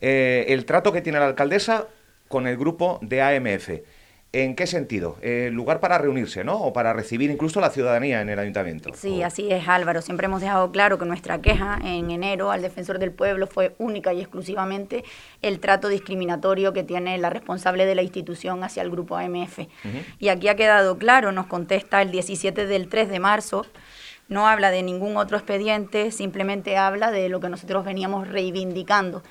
eh, 0.00 0.46
el 0.48 0.64
trato 0.64 0.92
que 0.92 1.02
tiene 1.02 1.18
la 1.18 1.26
alcaldesa 1.26 1.86
con 2.28 2.46
el 2.46 2.56
grupo 2.56 2.98
de 3.02 3.22
AMF. 3.22 3.70
¿En 4.32 4.54
qué 4.54 4.66
sentido? 4.66 5.16
Eh, 5.22 5.48
lugar 5.50 5.80
para 5.80 5.96
reunirse, 5.96 6.44
¿no? 6.44 6.60
O 6.60 6.72
para 6.72 6.92
recibir 6.92 7.30
incluso 7.30 7.58
la 7.58 7.70
ciudadanía 7.70 8.20
en 8.20 8.28
el 8.28 8.38
ayuntamiento. 8.38 8.90
Sí, 8.92 9.22
así 9.22 9.50
es, 9.50 9.66
Álvaro. 9.66 10.02
Siempre 10.02 10.26
hemos 10.26 10.42
dejado 10.42 10.70
claro 10.72 10.98
que 10.98 11.06
nuestra 11.06 11.40
queja 11.40 11.78
en 11.82 12.10
enero 12.10 12.50
al 12.50 12.60
defensor 12.60 12.98
del 12.98 13.12
pueblo 13.12 13.46
fue 13.46 13.74
única 13.78 14.12
y 14.12 14.20
exclusivamente 14.20 15.04
el 15.40 15.58
trato 15.58 15.88
discriminatorio 15.88 16.74
que 16.74 16.82
tiene 16.82 17.16
la 17.16 17.30
responsable 17.30 17.86
de 17.86 17.94
la 17.94 18.02
institución 18.02 18.62
hacia 18.62 18.82
el 18.82 18.90
grupo 18.90 19.16
AMF. 19.16 19.60
Y 20.18 20.28
aquí 20.28 20.48
ha 20.48 20.56
quedado 20.56 20.98
claro, 20.98 21.32
nos 21.32 21.46
contesta 21.46 22.02
el 22.02 22.10
17 22.10 22.66
del 22.66 22.88
3 22.88 23.08
de 23.08 23.20
marzo, 23.20 23.64
no 24.28 24.48
habla 24.48 24.70
de 24.70 24.82
ningún 24.82 25.16
otro 25.16 25.38
expediente, 25.38 26.10
simplemente 26.10 26.76
habla 26.76 27.10
de 27.10 27.30
lo 27.30 27.40
que 27.40 27.48
nosotros 27.48 27.86
veníamos 27.86 28.28
reivindicando 28.28 29.22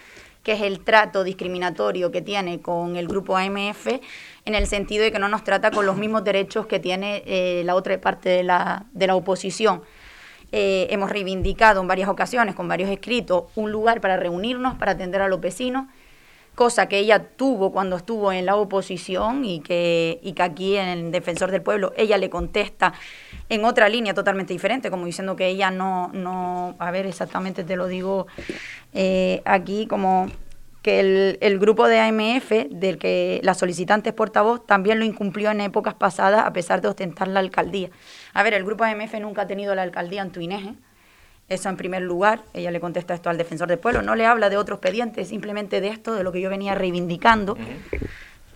que 0.45 0.51
es 0.51 0.61
el 0.61 0.79
trato 0.79 1.23
discriminatorio 1.23 2.11
que 2.11 2.21
tiene 2.21 2.61
con 2.61 2.95
el 2.97 3.07
grupo 3.07 3.35
AMF, 3.35 3.87
en 4.45 4.53
el 4.53 4.67
sentido 4.67 5.03
de 5.03 5.11
que 5.11 5.17
no 5.17 5.27
nos 5.27 5.43
trata 5.43 5.71
con 5.71 5.87
los 5.87 5.97
mismos 5.97 6.23
derechos 6.23 6.67
que 6.67 6.79
tiene 6.79 7.23
eh, 7.25 7.63
la 7.65 7.73
otra 7.73 7.99
parte 7.99 8.29
de 8.29 8.43
la, 8.43 8.85
de 8.93 9.07
la 9.07 9.15
oposición. 9.15 9.81
Eh, 10.51 10.85
hemos 10.91 11.09
reivindicado 11.09 11.81
en 11.81 11.87
varias 11.87 12.09
ocasiones, 12.09 12.53
con 12.53 12.67
varios 12.67 12.91
escritos, 12.91 13.45
un 13.55 13.71
lugar 13.71 14.01
para 14.01 14.17
reunirnos, 14.17 14.75
para 14.75 14.91
atender 14.91 15.23
a 15.23 15.27
los 15.27 15.41
vecinos, 15.41 15.87
cosa 16.55 16.87
que 16.87 16.97
ella 16.97 17.19
tuvo 17.19 17.71
cuando 17.71 17.97
estuvo 17.97 18.31
en 18.31 18.45
la 18.45 18.55
oposición 18.55 19.45
y 19.45 19.59
que, 19.59 20.19
y 20.23 20.33
que 20.33 20.43
aquí 20.43 20.77
en 20.77 20.87
el 20.87 21.11
Defensor 21.11 21.51
del 21.51 21.61
Pueblo 21.61 21.93
ella 21.97 22.17
le 22.17 22.29
contesta 22.29 22.93
en 23.49 23.65
otra 23.65 23.89
línea 23.89 24.13
totalmente 24.13 24.53
diferente, 24.53 24.89
como 24.89 25.05
diciendo 25.05 25.35
que 25.35 25.47
ella 25.47 25.69
no, 25.69 26.09
no 26.13 26.75
a 26.79 26.91
ver, 26.91 27.05
exactamente 27.05 27.63
te 27.63 27.75
lo 27.75 27.87
digo 27.87 28.25
eh, 28.93 29.41
aquí, 29.45 29.85
como 29.85 30.27
que 30.81 30.99
el, 30.99 31.37
el, 31.41 31.59
grupo 31.59 31.87
de 31.87 31.99
AMF, 31.99 32.51
del 32.69 32.99
que 32.99 33.39
la 33.43 33.55
solicitante 33.55 34.09
es 34.09 34.15
portavoz, 34.15 34.65
también 34.67 34.99
lo 34.99 35.05
incumplió 35.05 35.49
en 35.49 35.61
épocas 35.61 35.95
pasadas 35.95 36.45
a 36.45 36.53
pesar 36.53 36.81
de 36.81 36.87
ostentar 36.87 37.27
la 37.27 37.39
alcaldía. 37.39 37.89
A 38.33 38.43
ver, 38.43 38.53
el 38.53 38.63
grupo 38.63 38.83
AMF 38.83 39.15
nunca 39.19 39.43
ha 39.43 39.47
tenido 39.47 39.73
la 39.73 39.81
alcaldía 39.81 40.21
en 40.21 40.31
Tuineje, 40.31 40.75
eso 41.47 41.69
en 41.69 41.77
primer 41.77 42.01
lugar, 42.01 42.41
ella 42.53 42.71
le 42.71 42.79
contesta 42.79 43.13
esto 43.13 43.29
al 43.29 43.37
defensor 43.37 43.67
del 43.67 43.77
pueblo, 43.77 44.01
no 44.01 44.15
le 44.15 44.25
habla 44.25 44.49
de 44.49 44.57
otros 44.57 44.77
expedientes, 44.77 45.27
simplemente 45.27 45.79
de 45.79 45.89
esto, 45.89 46.13
de 46.15 46.23
lo 46.23 46.31
que 46.31 46.41
yo 46.41 46.49
venía 46.49 46.73
reivindicando. 46.75 47.55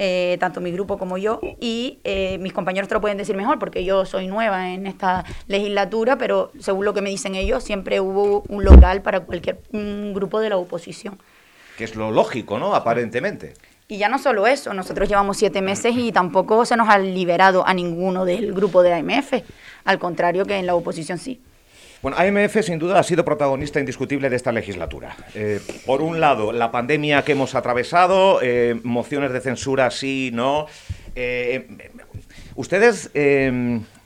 Eh, 0.01 0.37
tanto 0.39 0.61
mi 0.61 0.71
grupo 0.71 0.97
como 0.97 1.17
yo, 1.17 1.41
y 1.59 1.99
eh, 2.05 2.37
mis 2.39 2.53
compañeros 2.53 2.87
te 2.87 2.93
lo 2.93 3.01
pueden 3.01 3.17
decir 3.17 3.35
mejor 3.35 3.59
porque 3.59 3.83
yo 3.83 4.05
soy 4.05 4.27
nueva 4.27 4.71
en 4.71 4.87
esta 4.87 5.25
legislatura, 5.47 6.17
pero 6.17 6.53
según 6.57 6.85
lo 6.85 6.93
que 6.93 7.01
me 7.01 7.09
dicen 7.09 7.35
ellos, 7.35 7.65
siempre 7.65 7.99
hubo 7.99 8.43
un 8.47 8.63
local 8.63 9.01
para 9.01 9.19
cualquier 9.19 9.59
grupo 9.71 10.39
de 10.39 10.49
la 10.49 10.55
oposición. 10.57 11.19
Que 11.77 11.83
es 11.83 11.95
lo 11.97 12.11
lógico, 12.11 12.57
¿no? 12.57 12.75
Aparentemente. 12.75 13.55
Y 13.89 13.97
ya 13.97 14.07
no 14.07 14.19
solo 14.19 14.47
eso, 14.47 14.73
nosotros 14.73 15.09
llevamos 15.09 15.35
siete 15.35 15.61
meses 15.61 15.93
y 15.97 16.13
tampoco 16.13 16.63
se 16.63 16.77
nos 16.77 16.87
ha 16.87 16.97
liberado 16.97 17.67
a 17.67 17.73
ninguno 17.73 18.23
del 18.23 18.53
grupo 18.53 18.83
de 18.83 18.93
AMF, 18.93 19.33
al 19.83 19.99
contrario 19.99 20.45
que 20.45 20.55
en 20.55 20.65
la 20.65 20.75
oposición 20.75 21.17
sí. 21.17 21.41
Bueno, 22.01 22.17
AMF 22.17 22.63
sin 22.63 22.79
duda 22.79 22.99
ha 22.99 23.03
sido 23.03 23.25
protagonista 23.25 23.79
indiscutible 23.79 24.29
de 24.29 24.35
esta 24.37 24.53
legislatura. 24.53 25.17
Eh, 25.35 25.59
por 25.85 26.01
un 26.01 26.21
lado, 26.21 26.53
la 26.53 26.71
pandemia 26.71 27.23
que 27.23 27.33
hemos 27.33 27.55
atravesado, 27.55 28.39
eh, 28.41 28.79
mociones 28.83 29.33
de 29.33 29.41
censura 29.41 29.91
sí, 29.91 30.31
no. 30.33 30.67
Eh, 31.15 31.67
¿Ustedes 32.55 33.11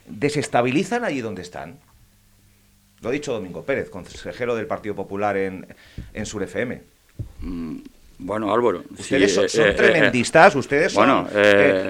desestabilizan 0.06 1.04
allí 1.04 1.20
donde 1.20 1.42
están? 1.42 1.78
Lo 3.00 3.10
ha 3.10 3.12
dicho 3.12 3.32
Domingo 3.32 3.62
Pérez, 3.62 3.90
consejero 3.90 4.56
del 4.56 4.66
Partido 4.66 4.94
Popular 4.94 5.36
en, 5.36 5.66
en 6.12 6.26
Sur 6.26 6.42
FM. 6.42 6.80
Mm, 7.40 7.76
bueno, 8.18 8.52
Álvaro. 8.52 8.82
Ustedes 8.98 9.34
son, 9.34 9.46
tremendistas, 9.76 10.56
ustedes 10.56 10.92
son 10.92 11.28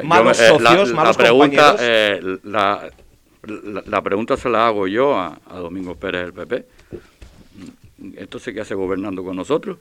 malos 0.03 0.37
socios, 0.37 0.93
malos 0.93 1.17
pregunta, 1.17 1.77
La, 2.43 2.91
la, 3.87 4.03
pregunta 4.03 4.37
se 4.37 4.49
la 4.49 4.67
hago 4.67 4.87
yo 4.87 5.19
a, 5.19 5.39
Domingo 5.51 5.95
Pérez 5.95 6.23
del 6.23 6.33
PP. 6.33 6.67
Entonces, 8.17 8.53
¿qué 8.55 8.61
hace 8.61 8.75
gobernando 8.75 9.23
con 9.25 9.37
nosotros? 9.37 9.79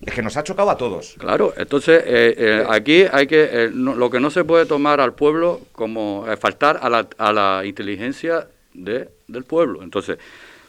Es 0.00 0.12
que 0.12 0.22
nos 0.22 0.36
ha 0.36 0.44
chocado 0.44 0.70
a 0.70 0.76
todos. 0.76 1.14
Claro, 1.18 1.54
entonces 1.56 2.02
eh, 2.06 2.34
eh, 2.36 2.66
aquí 2.68 3.04
hay 3.10 3.26
que 3.26 3.48
eh, 3.50 3.70
lo 3.72 4.10
que 4.10 4.20
no 4.20 4.30
se 4.30 4.44
puede 4.44 4.66
tomar 4.66 5.00
al 5.00 5.14
pueblo 5.14 5.60
como 5.72 6.26
faltar 6.38 6.78
a 6.82 6.90
la, 6.90 7.08
a 7.16 7.32
la 7.32 7.62
inteligencia 7.64 8.48
de, 8.74 9.08
del 9.28 9.44
pueblo. 9.44 9.82
Entonces, 9.82 10.18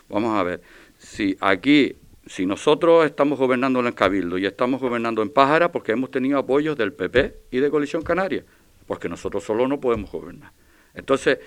vamos 0.08 0.38
a 0.38 0.44
ver, 0.44 0.62
si 0.98 1.36
aquí, 1.42 1.96
si 2.26 2.46
nosotros 2.46 3.06
estamos 3.06 3.38
gobernando 3.38 3.80
en 3.80 3.88
el 3.88 3.94
Cabildo 3.94 4.38
y 4.38 4.46
estamos 4.46 4.80
gobernando 4.80 5.22
en 5.22 5.30
Pájara 5.30 5.72
porque 5.72 5.92
hemos 5.92 6.12
tenido 6.12 6.40
apoyos 6.40 6.78
del 6.78 6.94
PP 6.94 7.36
y 7.52 7.60
de 7.60 7.70
Coalición 7.70 8.04
Canaria, 8.04 8.44
porque 8.88 9.10
nosotros 9.10 9.44
solo 9.44 9.68
no 9.68 9.80
podemos 9.80 10.12
gobernar. 10.12 10.52
Entonces, 10.96 11.40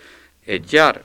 echar, 0.47 1.03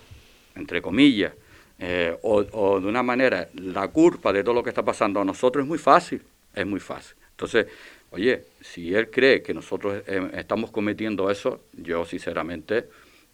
entre 0.55 0.81
comillas, 0.81 1.33
eh, 1.79 2.15
o, 2.21 2.79
de 2.79 2.87
una 2.87 3.03
manera 3.03 3.49
la 3.55 3.87
culpa 3.89 4.31
de 4.31 4.43
todo 4.43 4.53
lo 4.53 4.63
que 4.63 4.69
está 4.69 4.83
pasando 4.83 5.19
a 5.19 5.25
nosotros 5.25 5.63
es 5.63 5.67
muy 5.67 5.77
fácil, 5.77 6.21
es 6.53 6.65
muy 6.65 6.79
fácil. 6.79 7.15
Entonces, 7.31 7.67
oye, 8.11 8.45
si 8.61 8.93
él 8.93 9.09
cree 9.09 9.41
que 9.41 9.53
nosotros 9.53 10.03
eh, 10.07 10.29
estamos 10.35 10.71
cometiendo 10.71 11.29
eso, 11.29 11.63
yo 11.73 12.05
sinceramente, 12.05 12.85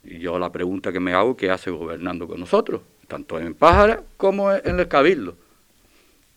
yo 0.04 0.40
la 0.40 0.52
pregunta 0.52 0.92
que 0.92 1.00
me 1.00 1.14
hago, 1.14 1.36
¿qué 1.36 1.52
hace 1.52 1.70
gobernando 1.70 2.28
con 2.28 2.40
nosotros? 2.40 2.82
Tanto 3.08 3.38
en 3.40 3.54
Pájara 3.54 4.02
como 4.18 4.52
en 4.52 4.80
el 4.80 4.88
Cabildo. 4.88 5.36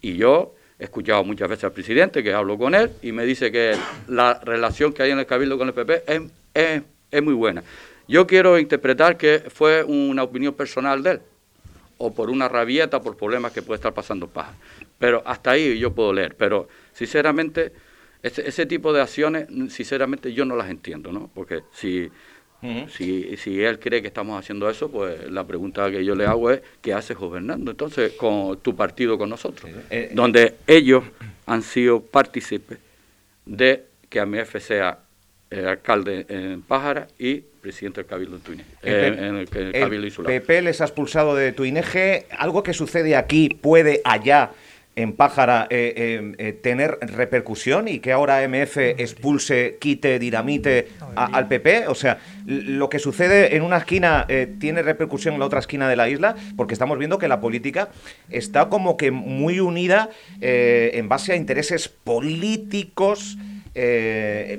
Y 0.01 0.17
yo 0.17 0.55
he 0.79 0.85
escuchado 0.85 1.23
muchas 1.23 1.49
veces 1.49 1.65
al 1.65 1.73
presidente 1.73 2.23
que 2.23 2.35
hablo 2.35 2.59
con 2.59 2.75
él 2.75 2.91
y 3.01 3.13
me 3.13 3.25
dice 3.25 3.53
que 3.53 3.77
la 4.09 4.41
relación 4.43 4.93
que 4.93 5.05
hay 5.05 5.13
en 5.13 5.21
el 5.21 5.27
Cabildo 5.27 5.57
con 5.57 5.69
el 5.69 5.75
PP 5.75 6.03
es, 6.53 6.83
es 7.11 7.23
muy 7.23 7.35
buena. 7.35 7.63
Yo 8.09 8.27
quiero 8.27 8.59
interpretar 8.59 9.17
que 9.17 9.45
fue 9.49 9.85
una 9.85 10.23
opinión 10.23 10.55
personal 10.55 11.03
de 11.03 11.11
él, 11.13 11.21
o 11.99 12.13
por 12.13 12.31
una 12.31 12.49
rabieta, 12.49 13.01
por 13.01 13.17
problemas 13.17 13.53
que 13.53 13.63
puede 13.63 13.77
estar 13.77 13.95
pasando 13.95 14.27
Paja. 14.27 14.55
Pero 14.99 15.23
hasta 15.25 15.53
ahí 15.53 15.79
yo 15.79 15.93
puedo 15.93 16.13
leer. 16.13 16.35
Pero 16.37 16.69
sinceramente, 16.93 17.73
ese, 18.23 18.67
tipo 18.67 18.93
de 18.93 19.01
acciones, 19.01 19.49
sinceramente 19.73 20.33
yo 20.33 20.45
no 20.45 20.57
las 20.57 20.69
entiendo, 20.69 21.13
¿no? 21.13 21.31
Porque 21.33 21.63
si, 21.73 22.11
si, 22.89 23.37
si 23.37 23.63
él 23.63 23.79
cree 23.79 24.03
que 24.03 24.09
estamos 24.09 24.39
haciendo 24.39 24.69
eso, 24.69 24.91
pues 24.91 25.31
la 25.31 25.47
pregunta 25.47 25.91
que 25.91 26.05
yo 26.05 26.15
le 26.15 26.27
hago 26.27 26.51
es, 26.51 26.61
¿qué 26.81 26.93
haces 26.93 27.17
gobernando 27.17 27.71
entonces 27.71 28.13
con 28.13 28.59
tu 28.59 28.75
partido 28.75 29.17
con 29.17 29.29
nosotros? 29.29 29.71
Eh, 29.71 29.85
eh, 29.91 30.11
Donde 30.13 30.57
ellos 30.67 31.05
han 31.47 31.63
sido 31.63 32.03
partícipes 32.03 32.79
de 33.47 33.85
que 34.09 34.21
AMF 34.21 34.57
sea 34.59 34.99
el 35.51 35.67
alcalde 35.67 36.27
en 36.29 36.63
Pájara 36.63 37.09
y 37.19 37.45
presidente 37.63 38.01
del 38.01 38.07
Cabildo 38.07 38.37
en 38.37 38.43
Tuineje, 38.43 38.71
eh, 38.83 39.07
en 39.19 39.37
el, 39.37 39.49
Cabildo 39.49 40.07
Insular. 40.07 40.33
PP 40.33 40.63
les 40.63 40.81
ha 40.81 40.85
expulsado 40.85 41.35
de 41.37 41.53
Tuineje. 41.53 42.27
¿Algo 42.37 42.63
que 42.65 42.75
sucede 42.75 43.15
aquí 43.17 43.49
puede 43.61 44.01
allá 44.05 44.51
en 44.95 45.15
Pájara 45.15 45.69
eh, 45.71 45.95
eh, 45.97 46.33
eh, 46.39 46.53
tener 46.53 46.99
repercusión 47.01 47.87
y 47.89 48.01
que 48.01 48.13
ahora 48.13 48.43
MF 48.47 48.77
expulse, 49.01 49.79
quite, 49.81 50.19
dinamite 50.19 50.89
a- 51.15 51.27
al 51.27 51.47
PP? 51.47 51.87
O 51.87 51.95
sea, 51.95 52.19
lo 52.47 52.91
que 52.91 52.99
sucede 52.99 53.55
en 53.57 53.63
una 53.63 53.79
esquina 53.79 54.27
eh, 54.29 54.53
tiene 54.59 54.83
repercusión 54.83 55.35
en 55.35 55.41
la 55.41 55.47
otra 55.47 55.61
esquina 55.61 55.89
de 55.89 55.95
la 55.97 56.09
isla, 56.09 56.35
porque 56.57 56.75
estamos 56.75 56.99
viendo 56.99 57.17
que 57.19 57.29
la 57.29 57.41
política 57.41 57.91
está 58.29 58.69
como 58.69 58.97
que 58.97 59.13
muy 59.13 59.61
unida 59.61 60.11
en 60.41 61.09
base 61.09 61.33
a 61.33 61.37
intereses 61.37 61.89
políticos. 61.89 63.39
eh, 63.77 64.59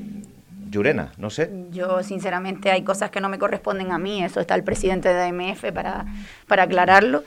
Llurena, 0.74 1.12
no 1.18 1.30
sé. 1.30 1.50
Yo, 1.70 2.02
sinceramente, 2.04 2.72
hay 2.72 2.82
cosas 2.84 3.12
que 3.12 3.22
no 3.22 3.30
me 3.30 3.38
corresponden 3.40 3.92
a 3.92 3.98
mí. 4.00 4.24
Eso 4.24 4.40
está 4.40 4.56
el 4.56 4.64
presidente 4.64 5.14
de 5.14 5.22
AMF 5.22 5.72
para, 5.72 6.06
para 6.48 6.64
aclararlo. 6.64 7.24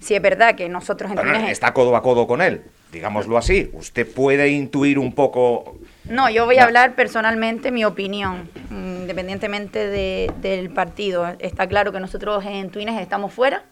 Si 0.00 0.14
es 0.14 0.20
verdad 0.22 0.54
que 0.56 0.68
nosotros 0.68 1.10
en 1.10 1.16
Pero 1.16 1.30
Túnez- 1.30 1.48
está 1.50 1.72
codo 1.72 1.96
a 1.96 2.02
codo 2.02 2.26
con 2.26 2.42
él, 2.42 2.62
digámoslo 2.92 3.38
así. 3.38 3.70
Usted 3.72 4.06
puede 4.12 4.48
intuir 4.48 4.98
un 4.98 5.12
poco 5.12 5.76
No, 6.04 6.28
yo 6.30 6.44
voy 6.46 6.56
No. 6.56 6.62
a 6.62 6.64
hablar 6.64 6.94
personalmente 6.94 7.70
mi 7.70 7.84
opinión, 7.84 8.48
independientemente 8.70 9.86
de- 9.88 10.32
del 10.40 10.70
partido. 10.70 11.26
Está 11.38 11.66
claro 11.66 11.92
que 11.92 12.00
nosotros 12.00 12.44
en 12.46 12.70
Twines 12.70 13.00
estamos 13.00 13.32
fuera 13.32 13.62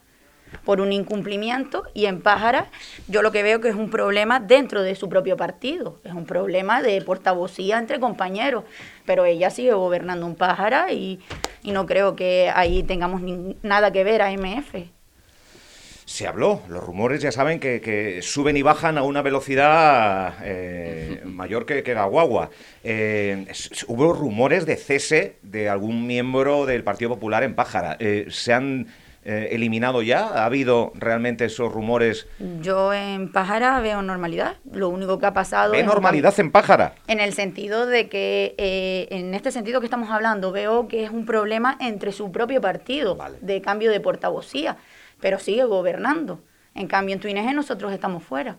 por 0.65 0.81
un 0.81 0.93
incumplimiento 0.93 1.85
y 1.95 2.07
en 2.07 2.21
Pájara 2.21 2.71
yo 3.09 3.23
lo 3.23 3.33
que 3.33 3.43
veo 3.43 3.61
que 3.61 3.69
es 3.69 3.75
un 3.75 3.91
problema 3.91 4.41
dentro 4.41 4.83
de 4.83 4.95
su 4.95 5.09
propio 5.09 5.37
partido, 5.37 5.99
es 6.05 6.13
un 6.13 6.27
problema 6.27 6.83
de 6.83 7.01
portavocía 7.03 7.79
entre 7.79 8.01
compañeros, 8.01 8.65
pero 9.05 9.25
ella 9.25 9.51
sigue 9.51 9.73
gobernando 9.73 10.27
un 10.27 10.35
Pájara 10.35 10.93
y, 10.93 11.21
y 11.63 11.73
no 11.73 11.87
creo 11.87 12.17
que 12.17 12.51
ahí 12.55 12.83
tengamos 12.83 13.21
nada 13.63 13.93
que 13.93 14.05
ver 14.05 14.23
a 14.23 14.31
MF. 14.31 14.97
Se 16.07 16.29
habló, 16.29 16.63
los 16.69 16.85
rumores 16.85 17.21
ya 17.21 17.33
saben 17.33 17.59
que, 17.59 17.81
que 17.81 18.23
suben 18.23 18.57
y 18.57 18.63
bajan 18.63 18.97
a 18.97 19.03
una 19.03 19.23
velocidad 19.23 20.37
eh, 20.45 21.21
mayor 21.25 21.67
que, 21.67 21.83
que 21.83 21.95
la 21.95 22.05
guagua. 22.05 22.51
Eh, 22.85 23.45
hubo 23.89 24.13
rumores 24.13 24.67
de 24.67 24.77
cese 24.77 25.39
de 25.43 25.69
algún 25.69 26.07
miembro 26.07 26.65
del 26.65 26.85
Partido 26.85 27.11
Popular 27.11 27.43
en 27.43 27.57
Pájara. 27.57 27.97
Eh, 27.99 28.27
¿Se 28.31 28.53
han 28.53 28.87
eh, 29.29 29.49
eliminado 29.51 30.03
ya? 30.03 30.29
¿Ha 30.29 30.45
habido 30.45 30.93
realmente 30.95 31.47
esos 31.47 31.73
rumores? 31.73 32.29
Yo 32.61 32.95
en 32.95 33.33
Pájara 33.33 33.81
veo 33.81 34.01
normalidad, 34.01 34.55
lo 34.71 34.89
único 34.89 35.19
que 35.19 35.27
ha 35.27 35.35
pasado... 35.35 35.73
¿Ve 35.73 35.81
es 35.81 35.85
normalidad 35.87 36.33
en 36.39 36.53
Pájara? 36.53 36.95
En 37.09 37.19
el 37.19 37.33
sentido 37.33 37.87
de 37.87 38.09
que, 38.09 38.55
eh, 38.57 39.09
en 39.11 39.35
este 39.35 39.51
sentido 39.51 39.81
que 39.81 39.87
estamos 39.87 40.11
hablando, 40.11 40.53
veo 40.53 40.87
que 40.87 41.03
es 41.03 41.11
un 41.11 41.27
problema 41.27 41.77
entre 41.81 42.12
su 42.12 42.31
propio 42.31 42.61
partido, 42.61 43.17
Vale. 43.17 43.39
de 43.41 43.61
cambio 43.61 43.91
de 43.91 43.99
portavocía, 43.99 44.77
pero 45.21 45.41
sigue 45.41 45.65
gobernando. 45.65 46.39
En 46.77 46.87
cambio, 46.87 47.15
en 47.15 47.21
Tuineje 47.21 47.53
nosotros 47.53 47.93
estamos 47.93 48.23
fuera. 48.23 48.55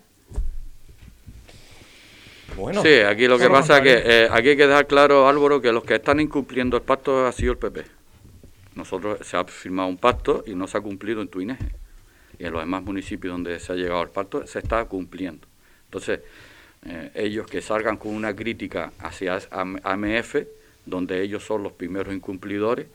Bueno, 2.58 2.82
sí, 2.82 3.00
aquí 3.08 3.28
lo 3.28 3.38
que 3.38 3.50
pasa 3.50 3.78
es 3.78 3.84
que 3.84 4.04
eh, 4.04 4.28
aquí 4.30 4.50
hay 4.50 4.58
que 4.58 4.68
dejar 4.68 4.86
claro, 4.88 5.30
Álvaro, 5.30 5.62
que 5.62 5.72
los 5.72 5.86
que 5.86 5.96
están 5.96 6.20
incumpliendo 6.20 6.76
el 6.76 6.84
pacto 6.84 7.26
ha 7.26 7.32
sido 7.32 7.54
el 7.54 7.58
PP. 7.58 7.97
Nosotros 8.82 9.26
se 9.28 9.36
ha 9.36 9.44
firmado 9.44 9.90
un 9.90 9.98
pacto 9.98 10.44
y 10.46 10.54
no 10.54 10.68
se 10.68 10.78
ha 10.78 10.82
cumplido 10.82 11.22
en 11.22 11.28
Tuineje. 11.28 11.66
Y 12.38 12.46
en 12.46 12.54
los 12.54 12.62
demás 12.62 12.84
municipios 12.84 13.32
donde 13.34 13.60
se 13.60 13.74
ha 13.74 13.76
llegado 13.76 14.00
al 14.02 14.10
pacto 14.10 14.46
se 14.46 14.60
está 14.60 14.86
cumpliendo. 14.86 15.48
Entonces, 15.86 16.20
eh, 16.86 17.10
ellos 17.16 17.48
que 17.48 17.62
salgan 17.64 17.98
con 17.98 18.14
una 18.14 18.36
crítica 18.36 18.92
hacia 19.00 19.40
AM- 19.50 19.80
AMF, 19.84 20.36
donde 20.86 21.24
ellos 21.24 21.44
son 21.44 21.64
los 21.64 21.72
primeros 21.74 22.14
incumplidores, 22.14 22.86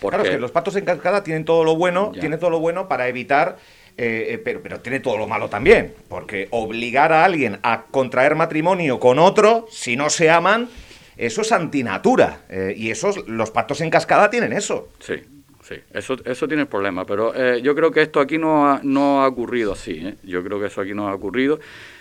porque 0.00 0.16
Claro, 0.16 0.22
es 0.24 0.30
que 0.30 0.38
los 0.38 0.52
pactos 0.52 0.76
en 0.76 0.84
cascada 0.84 1.24
tienen 1.24 1.44
todo 1.44 1.64
lo 1.64 1.74
bueno, 1.74 2.12
Ya. 2.14 2.20
tienen 2.20 2.38
todo 2.38 2.50
lo 2.50 2.60
bueno 2.60 2.86
para 2.86 3.08
evitar, 3.08 3.58
eh, 3.96 4.26
eh, 4.30 4.38
pero, 4.38 4.62
pero 4.62 4.78
tiene 4.80 5.00
todo 5.00 5.18
lo 5.18 5.26
malo 5.26 5.48
también, 5.50 5.92
porque 6.08 6.46
obligar 6.52 7.12
a 7.12 7.24
alguien 7.24 7.58
a 7.64 7.82
contraer 7.90 8.36
matrimonio 8.36 9.00
con 9.00 9.18
otro, 9.18 9.66
si 9.70 9.96
no 9.96 10.08
se 10.08 10.30
aman, 10.30 10.68
eso 11.16 11.42
es 11.42 11.52
antinatura. 11.52 12.40
eh, 12.48 12.74
y 12.76 12.90
esos, 12.90 13.26
los 13.28 13.50
pactos 13.50 13.80
en 13.80 13.90
cascada 13.90 14.30
tienen 14.30 14.52
eso. 14.52 14.88
Sí, 15.00 15.14
sí, 15.62 15.76
eso, 15.92 16.16
eso 16.24 16.48
tiene 16.48 16.66
problema, 16.66 17.04
pero 17.04 17.34
eh, 17.34 17.60
yo 17.62 17.74
creo 17.74 17.90
que 17.90 18.02
esto 18.02 18.20
aquí 18.20 18.38
no 18.38 18.68
ha, 18.68 18.80
no 18.82 19.22
ha 19.22 19.28
ocurrido 19.28 19.72
así, 19.72 19.92
¿eh? 19.92 20.14
yo 20.22 20.42
creo 20.42 20.60
que 20.60 20.66
eso 20.66 20.80
aquí 20.80 20.94
no 20.94 21.08
ha 21.08 21.14
ocurrido. 21.14 21.60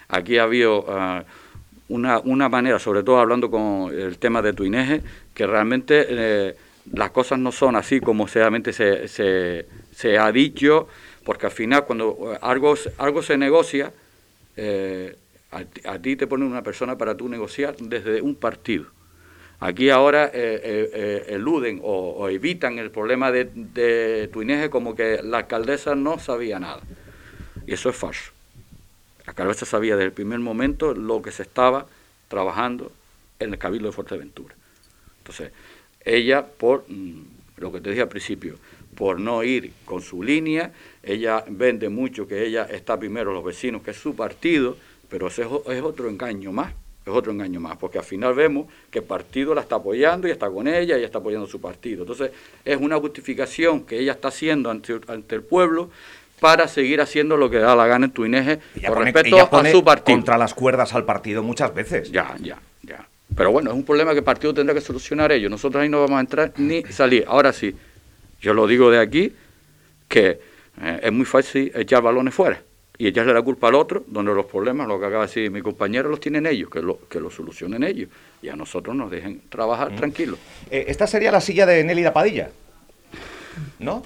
Aquí 0.10 0.38
ha 0.38 0.44
habido 0.44 0.86
ah, 0.90 1.24
una, 1.90 2.20
una 2.20 2.50
manera, 2.50 2.80
sobre 2.80 3.04
todo 3.04 3.20
hablando 3.20 3.50
con 3.50 3.92
el 3.94 4.18
tema 4.18 4.42
de 4.42 4.54
Tuineje, 4.54 5.02
que 5.34 5.48
realmente 5.48 6.06
eh, 6.10 6.56
las 6.92 7.12
cosas 7.12 7.40
no 7.40 7.52
son 7.52 7.76
así 7.76 8.00
como 8.00 8.28
se, 8.28 8.44
se, 9.08 10.18
ha 10.18 10.32
dicho, 10.32 10.88
porque 11.24 11.46
al 11.48 11.52
final 11.52 11.86
cuando 11.86 12.34
eh, 12.34 12.38
algo, 12.42 12.76
algo 12.98 13.22
se 13.22 13.38
negocia, 13.38 13.92
eh, 14.56 15.16
a, 15.52 15.64
a 15.92 16.00
ti 16.00 16.16
te 16.16 16.28
ponen 16.28 16.48
una 16.48 16.64
persona 16.64 16.98
para 16.98 17.16
tú 17.16 17.30
negociar 17.30 17.76
desde 17.78 18.22
un 18.22 18.36
partido. 18.36 18.86
Aquí 19.60 19.90
ahora 19.90 20.26
eh, 20.26 20.32
eh, 20.34 20.90
eh, 20.94 21.26
eluden 21.30 21.80
o, 21.84 22.28
evitan 22.30 22.80
el 22.80 22.92
problema 22.92 23.32
de, 23.32 23.46
de 23.46 24.30
Tuineje 24.32 24.70
como 24.70 24.94
que 24.96 25.22
la 25.24 25.38
alcaldesa 25.40 25.96
no 25.96 26.20
sabía 26.20 26.60
nada. 26.60 26.82
Y 27.66 27.74
eso 27.74 27.90
es 27.90 27.96
falso. 27.96 28.32
La 29.26 29.32
alcaldesa 29.32 29.66
sabía 29.66 29.96
desde 29.96 30.08
el 30.08 30.12
primer 30.12 30.40
momento 30.40 30.94
lo 30.94 31.22
que 31.22 31.32
se 31.32 31.44
estaba 31.44 31.88
trabajando 32.28 32.92
en 33.40 33.54
el 33.54 33.60
Cabildo 33.60 33.88
de 33.88 33.94
Fuerteventura. 33.94 34.54
Entonces, 35.20 35.52
ella, 36.04 36.46
por 36.46 36.84
mm, 36.90 37.24
lo 37.58 37.72
que 37.72 37.80
te 37.80 37.90
dije 37.90 38.02
al 38.02 38.10
principio, 38.10 38.58
por 38.96 39.20
no 39.20 39.44
ir 39.44 39.72
con 39.86 40.02
su 40.02 40.22
línea, 40.22 40.74
ella 41.02 41.44
vende 41.48 41.90
mucho 41.90 42.28
que 42.28 42.46
ella 42.46 42.66
está 42.66 43.00
primero 43.00 43.34
los 43.34 43.44
vecinos, 43.44 43.82
que 43.82 43.92
es 43.92 43.98
su 43.98 44.16
partido, 44.16 44.78
pero 45.10 45.28
ese 45.28 45.44
es 45.44 45.82
otro 45.82 46.10
engaño 46.10 46.52
más, 46.52 46.74
es 47.06 47.12
otro 47.12 47.32
engaño 47.32 47.60
más, 47.60 47.78
porque 47.78 47.98
al 47.98 48.04
final 48.06 48.34
vemos 48.34 48.68
que 48.90 49.00
el 49.00 49.06
partido 49.06 49.54
la 49.54 49.62
está 49.62 49.76
apoyando 49.76 50.28
y 50.28 50.32
está 50.32 50.50
con 50.50 50.68
ella 50.68 50.98
y 50.98 51.04
está 51.04 51.18
apoyando 51.18 51.48
su 51.48 51.60
partido. 51.60 52.04
Entonces, 52.04 52.32
es 52.64 52.78
una 52.80 52.98
justificación 52.98 53.84
que 53.84 54.00
ella 54.00 54.14
está 54.14 54.30
haciendo 54.30 54.70
ante, 54.72 55.00
ante 55.08 55.36
el 55.36 55.44
pueblo 55.44 55.90
para 56.40 56.68
seguir 56.68 57.02
haciendo 57.02 57.38
lo 57.38 57.50
que 57.50 57.58
da 57.58 57.76
la 57.76 57.88
gana 57.88 58.06
en 58.06 58.12
Tuineje 58.12 58.60
con 58.86 58.94
pone- 58.96 59.12
respecto 59.12 59.36
a 59.56 59.66
su 59.72 59.84
partido. 59.84 60.18
contra 60.18 60.38
las 60.38 60.54
cuerdas 60.54 60.94
al 60.94 61.06
partido 61.06 61.44
muchas 61.44 61.74
veces. 61.74 62.12
Ya, 62.12 62.36
ya, 62.42 62.60
ya. 62.84 63.06
Pero 63.36 63.52
bueno, 63.52 63.72
es 63.72 63.76
un 63.76 63.84
problema 63.84 64.12
que 64.12 64.20
el 64.20 64.24
partido 64.24 64.54
tendrá 64.54 64.74
que 64.76 64.82
solucionar 64.82 65.32
ellos. 65.32 65.50
Nosotros 65.50 65.82
ahí 65.82 65.90
no 65.90 66.02
vamos 66.02 66.18
a 66.18 66.22
entrar 66.22 66.54
ni 66.58 66.84
salir. 66.84 67.26
Ahora 67.28 67.52
sí, 67.54 67.76
yo 68.42 68.54
lo 68.54 68.68
digo 68.68 68.92
de 68.92 69.00
aquí, 69.00 69.34
que 70.08 70.40
eh, 70.82 71.00
es 71.04 71.12
muy 71.12 71.26
fácil 71.26 71.72
echar 71.76 72.02
balones 72.02 72.34
fuera 72.34 72.62
y 72.98 73.08
echarle 73.08 73.34
la 73.34 73.42
culpa 73.42 73.70
al 73.70 73.76
otro, 73.76 74.04
donde 74.08 74.34
los 74.34 74.46
problemas, 74.46 74.88
lo 74.88 75.00
que 75.00 75.06
acaba 75.06 75.22
de 75.22 75.28
decir 75.28 75.52
mi 75.52 75.62
compañero, 75.62 76.10
los 76.10 76.20
tienen 76.20 76.46
ellos, 76.46 76.70
que 76.70 76.82
lo, 76.82 77.00
que 77.10 77.20
lo 77.20 77.32
solucionen 77.32 77.84
ellos. 77.84 78.10
Y 78.42 78.50
a 78.50 78.56
nosotros 78.56 78.96
nos 78.96 79.10
dejen 79.10 79.42
trabajar 79.50 79.96
tranquilos. 79.96 80.38
Eh, 80.70 80.86
esta 80.88 81.08
sería 81.08 81.32
la 81.32 81.42
silla 81.42 81.66
de 81.66 81.84
Nelly 81.84 82.10
Padilla, 82.12 82.50
¿no? 83.80 84.04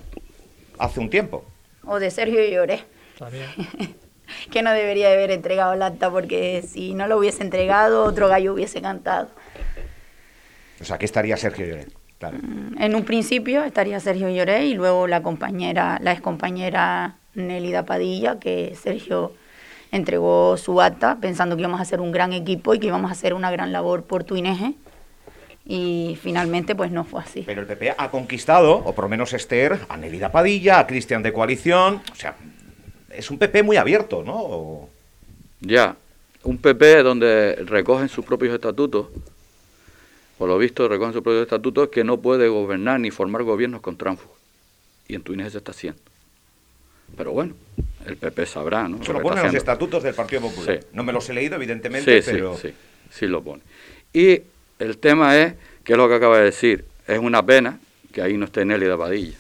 Hace 0.78 1.00
un 1.00 1.10
tiempo. 1.10 1.43
O 1.84 2.00
de 2.00 2.12
Sergio 2.12 2.39
Lloré, 2.50 2.82
También. 3.17 3.45
que 4.52 4.62
no 4.62 4.71
debería 4.71 5.10
de 5.10 5.15
haber 5.15 5.32
entregado 5.32 5.73
el 5.73 5.82
acta, 5.82 6.10
porque 6.10 6.63
si 6.65 6.93
no 6.93 7.08
lo 7.08 7.17
hubiese 7.17 7.43
entregado, 7.43 8.06
otro 8.06 8.30
gallo 8.30 8.54
hubiese 8.54 8.82
cantado. 8.82 9.30
O 10.80 10.86
sea, 10.86 10.95
aquí 10.95 11.06
estaría 11.06 11.36
Sergio 11.36 11.65
Lloret, 11.65 11.91
claro. 12.19 12.38
En 12.78 12.95
un 12.95 13.04
principio 13.04 13.63
estaría 13.63 14.00
Sergio 14.00 14.30
Lloré 14.30 14.65
y 14.65 14.76
luego 14.76 15.08
la 15.08 15.23
compañera, 15.23 16.00
la 16.02 16.12
excompañera 16.12 17.17
Nélida 17.38 17.86
Padilla, 17.86 18.39
que 18.39 18.76
Sergio 18.82 19.32
entregó 19.91 20.58
su 20.58 20.82
acta 20.82 21.17
pensando 21.21 21.56
que 21.56 21.62
íbamos 21.62 21.80
a 21.80 21.84
hacer 21.84 22.02
un 22.02 22.12
gran 22.12 22.34
equipo 22.34 22.73
y 22.73 22.80
que 22.80 22.88
íbamos 22.88 23.10
a 23.10 23.13
hacer 23.13 23.34
una 23.34 23.52
gran 23.52 23.71
labor 23.71 24.04
por 24.04 24.23
Tuineje. 24.23 24.73
Y 25.65 26.17
finalmente 26.21 26.76
pues 26.76 26.91
no 26.91 27.04
fue 27.04 27.21
así. 27.21 27.43
Pero 27.45 27.62
el 27.62 27.67
PP 27.67 27.93
ha 27.97 28.10
conquistado, 28.10 28.76
o 28.78 28.93
por 28.95 29.06
lo 29.06 29.10
menos 29.10 29.34
Esther, 29.34 29.80
a 29.89 29.97
Nelida 29.97 30.32
Padilla, 30.32 30.80
a 30.80 30.88
Cristian 30.88 31.23
de 31.23 31.34
Coalición. 31.34 32.02
O 32.12 32.15
sea, 32.15 32.36
es 33.12 33.30
un 33.30 33.38
PP 33.38 33.63
muy 33.63 33.78
abierto, 33.78 34.23
¿no? 34.23 34.36
O- 34.36 34.89
Ya, 35.60 35.95
un 36.43 36.58
PP 36.58 37.04
donde 37.04 37.56
recogen 37.65 38.08
sus 38.10 38.23
propios 38.23 38.54
estatutos, 38.54 39.08
por 40.38 40.47
lo 40.47 40.58
visto 40.58 40.88
recogen 40.88 41.13
sus 41.13 41.23
propios 41.23 41.43
estatutos, 41.43 41.89
que 41.89 42.04
no 42.04 42.17
puede 42.17 42.47
gobernar 42.47 43.00
ni 43.00 43.10
formar 43.12 43.43
gobiernos 43.43 43.82
con 43.82 43.97
tránsfugas. 43.97 44.38
Y 45.08 45.15
en 45.15 45.23
Túnez 45.23 45.52
se 45.52 45.58
está 45.58 45.71
haciendo. 45.71 46.00
Pero 47.15 47.32
bueno, 47.32 47.56
el 48.06 48.17
PP 48.17 48.46
sabrá, 48.46 48.88
¿no? 48.88 49.04
Se 49.04 49.12
lo 49.13 49.20
que 49.20 49.24
ponen 49.24 49.46
los 49.46 49.54
estatutos 49.54 50.04
del 50.04 50.13
Partido 50.13 50.41
Popular. 50.41 50.80
Sí. 50.80 50.88
No 50.93 51.04
me 51.04 51.13
los 51.13 51.28
he 51.30 51.34
leído, 51.34 51.56
evidentemente, 51.56 52.22
Sí, 52.22 52.32
pero... 52.32 52.56
sí, 52.56 52.70
sí, 52.70 52.74
sí 53.12 53.28
lo 53.28 53.41
pone. 53.41 53.62
Y 54.13 54.41
el 54.80 54.98
tema 54.98 55.38
es, 55.38 55.54
que 55.84 55.93
es 55.93 55.98
lo 55.98 56.08
que 56.08 56.15
acaba 56.15 56.38
de 56.38 56.46
decir, 56.46 56.86
es 57.08 57.20
una 57.20 57.46
pena 57.46 57.80
que 58.12 58.22
ahí 58.22 58.38
no 58.38 58.46
esté 58.46 58.65
Nelly 58.65 58.86
de 58.86 58.98
Padilla. 58.98 59.38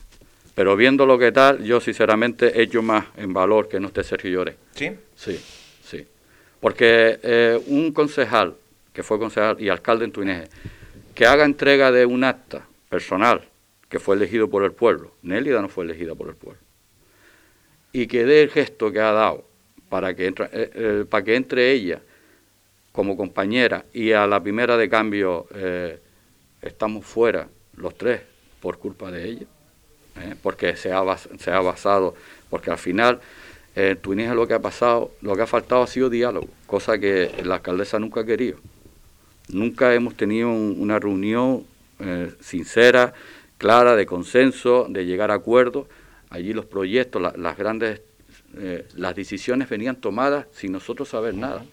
Pero 0.55 0.75
viendo 0.75 1.05
lo 1.05 1.19
que 1.19 1.31
tal, 1.31 1.63
yo 1.63 1.79
sinceramente 1.79 2.61
echo 2.61 2.81
más 2.81 3.05
en 3.15 3.31
valor 3.31 3.67
que 3.69 3.79
no 3.79 3.87
esté 3.87 4.03
Sergio 4.03 4.31
Lloré. 4.31 4.55
¿Sí? 4.73 4.91
Sí, 5.15 5.39
sí. 5.83 6.07
Porque 6.59 7.19
eh, 7.21 7.61
un 7.67 7.91
concejal, 7.91 8.55
que 8.91 9.03
fue 9.03 9.19
concejal 9.19 9.61
y 9.61 9.69
alcalde 9.69 10.05
en 10.05 10.11
Tuineje, 10.11 10.47
que 11.13 11.25
haga 11.27 11.45
entrega 11.45 11.91
de 11.91 12.05
un 12.05 12.23
acta 12.23 12.65
personal 12.89 13.41
que 13.89 13.99
fue 13.99 14.15
elegido 14.15 14.49
por 14.49 14.63
el 14.63 14.71
pueblo, 14.71 15.11
Nélida 15.21 15.61
no 15.61 15.69
fue 15.69 15.85
elegida 15.85 16.15
por 16.15 16.29
el 16.29 16.35
pueblo, 16.35 16.59
y 17.91 18.07
que 18.07 18.25
dé 18.25 18.43
el 18.43 18.49
gesto 18.49 18.91
que 18.91 18.99
ha 18.99 19.11
dado 19.11 19.45
para 19.89 20.15
que, 20.15 20.27
eh, 20.27 20.33
eh, 20.51 21.05
para 21.09 21.23
que 21.23 21.35
entre 21.35 21.71
ella 21.71 22.01
como 22.91 23.15
compañera 23.15 23.85
y 23.93 24.11
a 24.11 24.25
la 24.27 24.41
primera 24.41 24.75
de 24.75 24.89
cambio 24.89 25.47
eh, 25.53 25.99
estamos 26.61 27.05
fuera 27.05 27.47
los 27.75 27.97
tres 27.97 28.21
por 28.59 28.79
culpa 28.79 29.11
de 29.11 29.29
ella, 29.29 29.45
porque 30.41 30.75
se 30.75 30.91
ha, 30.91 31.01
basado, 31.01 32.15
porque 32.49 32.71
al 32.71 32.79
final 32.79 33.21
eh, 33.75 33.95
Tunísia 34.01 34.33
lo 34.33 34.47
que 34.47 34.55
ha 34.55 34.59
pasado, 34.59 35.11
lo 35.21 35.35
que 35.35 35.43
ha 35.43 35.47
faltado 35.47 35.83
ha 35.83 35.87
sido 35.87 36.09
diálogo, 36.09 36.47
cosa 36.65 36.97
que 36.97 37.31
la 37.43 37.55
alcaldesa 37.55 37.99
nunca 37.99 38.21
ha 38.21 38.25
querido. 38.25 38.57
Nunca 39.49 39.93
hemos 39.93 40.15
tenido 40.15 40.49
una 40.49 40.97
reunión 40.97 41.65
sincera, 42.41 43.13
clara, 43.59 43.95
de 43.95 44.05
consenso, 44.05 44.87
de 44.89 45.05
llegar 45.05 45.29
a 45.29 45.35
acuerdos. 45.35 45.85
Allí 46.29 46.53
los 46.53 46.65
proyectos, 46.65 47.21
las 47.37 47.57
grandes 47.57 48.01
eh, 48.55 48.85
las 48.95 49.15
decisiones 49.15 49.69
venían 49.69 49.97
tomadas 49.97 50.47
sin 50.51 50.71
nosotros 50.71 51.09
saber 51.09 51.33
nada. 51.33 51.65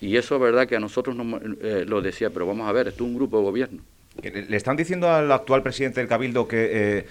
Y 0.00 0.16
eso 0.16 0.36
es 0.36 0.40
verdad 0.40 0.66
que 0.66 0.76
a 0.76 0.80
nosotros 0.80 1.16
nos, 1.16 1.42
eh, 1.60 1.84
lo 1.86 2.00
decía, 2.00 2.30
pero 2.30 2.46
vamos 2.46 2.68
a 2.68 2.72
ver, 2.72 2.88
esto 2.88 3.04
es 3.04 3.10
un 3.10 3.16
grupo 3.16 3.38
de 3.38 3.44
gobierno. 3.44 3.82
¿Le 4.22 4.56
están 4.56 4.76
diciendo 4.76 5.10
al 5.10 5.30
actual 5.32 5.62
presidente 5.62 6.00
del 6.00 6.08
Cabildo 6.08 6.46
que, 6.46 6.98
eh, 6.98 7.06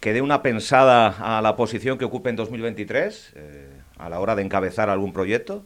que 0.00 0.12
dé 0.12 0.20
una 0.20 0.42
pensada 0.42 1.38
a 1.38 1.40
la 1.42 1.56
posición 1.56 1.98
que 1.98 2.04
ocupe 2.04 2.30
en 2.30 2.36
2023 2.36 3.34
a 3.98 4.08
la 4.08 4.20
hora 4.20 4.36
de 4.36 4.42
encabezar 4.42 4.90
algún 4.90 5.12
proyecto? 5.12 5.64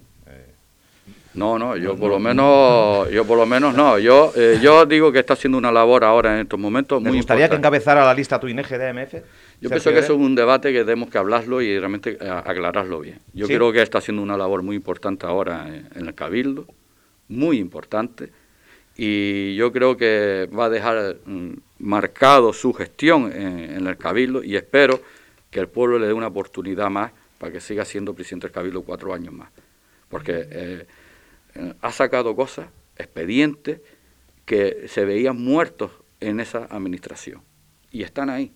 No, 1.36 1.58
no, 1.58 1.76
yo 1.76 1.96
por 1.96 2.10
lo 2.10 2.18
menos, 2.18 3.10
yo 3.10 3.24
por 3.26 3.36
lo 3.36 3.46
menos 3.46 3.74
no. 3.74 3.98
Yo, 3.98 4.32
yo 4.60 4.86
digo 4.86 5.12
que 5.12 5.18
está 5.18 5.34
haciendo 5.34 5.58
una 5.58 5.70
labor 5.70 6.02
ahora 6.02 6.34
en 6.34 6.40
estos 6.40 6.58
momentos 6.58 7.02
muy 7.02 7.18
gustaría 7.26 7.48
que 7.48 7.56
encabezara 7.56 8.04
la 8.04 8.14
lista 8.14 8.38
tu 8.38 8.46
INEG 8.46 8.68
de 8.68 8.88
AMF? 8.88 9.14
Yo 9.60 9.68
pienso 9.68 9.90
que 9.90 9.98
eso 9.98 10.12
es 10.12 10.18
un 10.18 10.34
debate 10.34 10.72
que 10.72 10.84
tenemos 10.84 11.10
que 11.10 11.18
hablarlo 11.18 11.60
y 11.60 11.78
realmente 11.78 12.18
eh, 12.20 12.28
aclararlo 12.28 13.00
bien. 13.00 13.20
Yo 13.32 13.46
creo 13.46 13.72
que 13.72 13.82
está 13.82 13.98
haciendo 13.98 14.22
una 14.22 14.36
labor 14.36 14.62
muy 14.62 14.76
importante 14.76 15.26
ahora 15.26 15.66
en, 15.68 16.06
el 16.06 16.14
Cabildo, 16.14 16.66
muy 17.28 17.58
importante, 17.58 18.30
y 18.96 19.54
yo 19.56 19.72
creo 19.72 19.96
que 19.96 20.48
va 20.56 20.66
a 20.66 20.70
dejar 20.70 21.16
mm, 21.24 21.52
marcado 21.80 22.52
su 22.52 22.72
gestión 22.72 23.32
en, 23.32 23.86
el 23.86 23.96
Cabildo 23.96 24.44
y 24.44 24.56
espero 24.56 25.00
que 25.50 25.60
el 25.60 25.68
pueblo 25.68 25.98
le 25.98 26.06
dé 26.06 26.12
una 26.12 26.28
oportunidad 26.28 26.88
más 26.88 27.12
para 27.38 27.52
que 27.52 27.60
siga 27.60 27.84
siendo 27.84 28.14
presidente 28.14 28.46
del 28.46 28.54
Cabildo 28.54 28.82
cuatro 28.82 29.12
años 29.12 29.34
más. 29.34 29.48
Porque 30.08 30.32
eh, 30.32 30.46
eh, 30.50 30.86
ha 31.80 31.92
sacado 31.92 32.34
cosas, 32.36 32.68
expedientes, 32.96 33.80
que 34.44 34.86
se 34.88 35.04
veían 35.04 35.42
muertos 35.42 35.90
en 36.20 36.40
esa 36.40 36.64
administración 36.64 37.42
y 37.90 38.02
están 38.02 38.30
ahí 38.30 38.52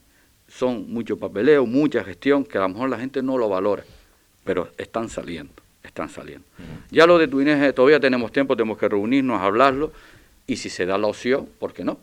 son 0.50 0.92
mucho 0.92 1.16
papeleo, 1.16 1.64
mucha 1.64 2.02
gestión, 2.02 2.44
que 2.44 2.58
a 2.58 2.62
lo 2.62 2.70
mejor 2.70 2.90
la 2.90 2.98
gente 2.98 3.22
no 3.22 3.38
lo 3.38 3.48
valora, 3.48 3.84
pero 4.44 4.68
están 4.76 5.08
saliendo, 5.08 5.52
están 5.82 6.08
saliendo. 6.08 6.44
Ya 6.90 7.06
lo 7.06 7.18
de 7.18 7.28
Twinés 7.28 7.74
todavía 7.74 8.00
tenemos 8.00 8.32
tiempo, 8.32 8.56
tenemos 8.56 8.76
que 8.76 8.88
reunirnos, 8.88 9.40
hablarlo, 9.40 9.92
y 10.46 10.56
si 10.56 10.68
se 10.68 10.86
da 10.86 10.98
la 10.98 11.06
opción, 11.06 11.48
¿por 11.58 11.72
qué 11.72 11.84
no? 11.84 11.98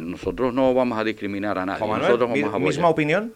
Nosotros 0.00 0.54
no 0.54 0.72
vamos 0.72 0.98
a 0.98 1.04
discriminar 1.04 1.58
a 1.58 1.66
nadie. 1.66 1.86
Nosotros 1.86 2.30
vamos 2.30 2.54
a 2.54 2.58
¿Misma 2.58 2.88
opinión? 2.88 3.32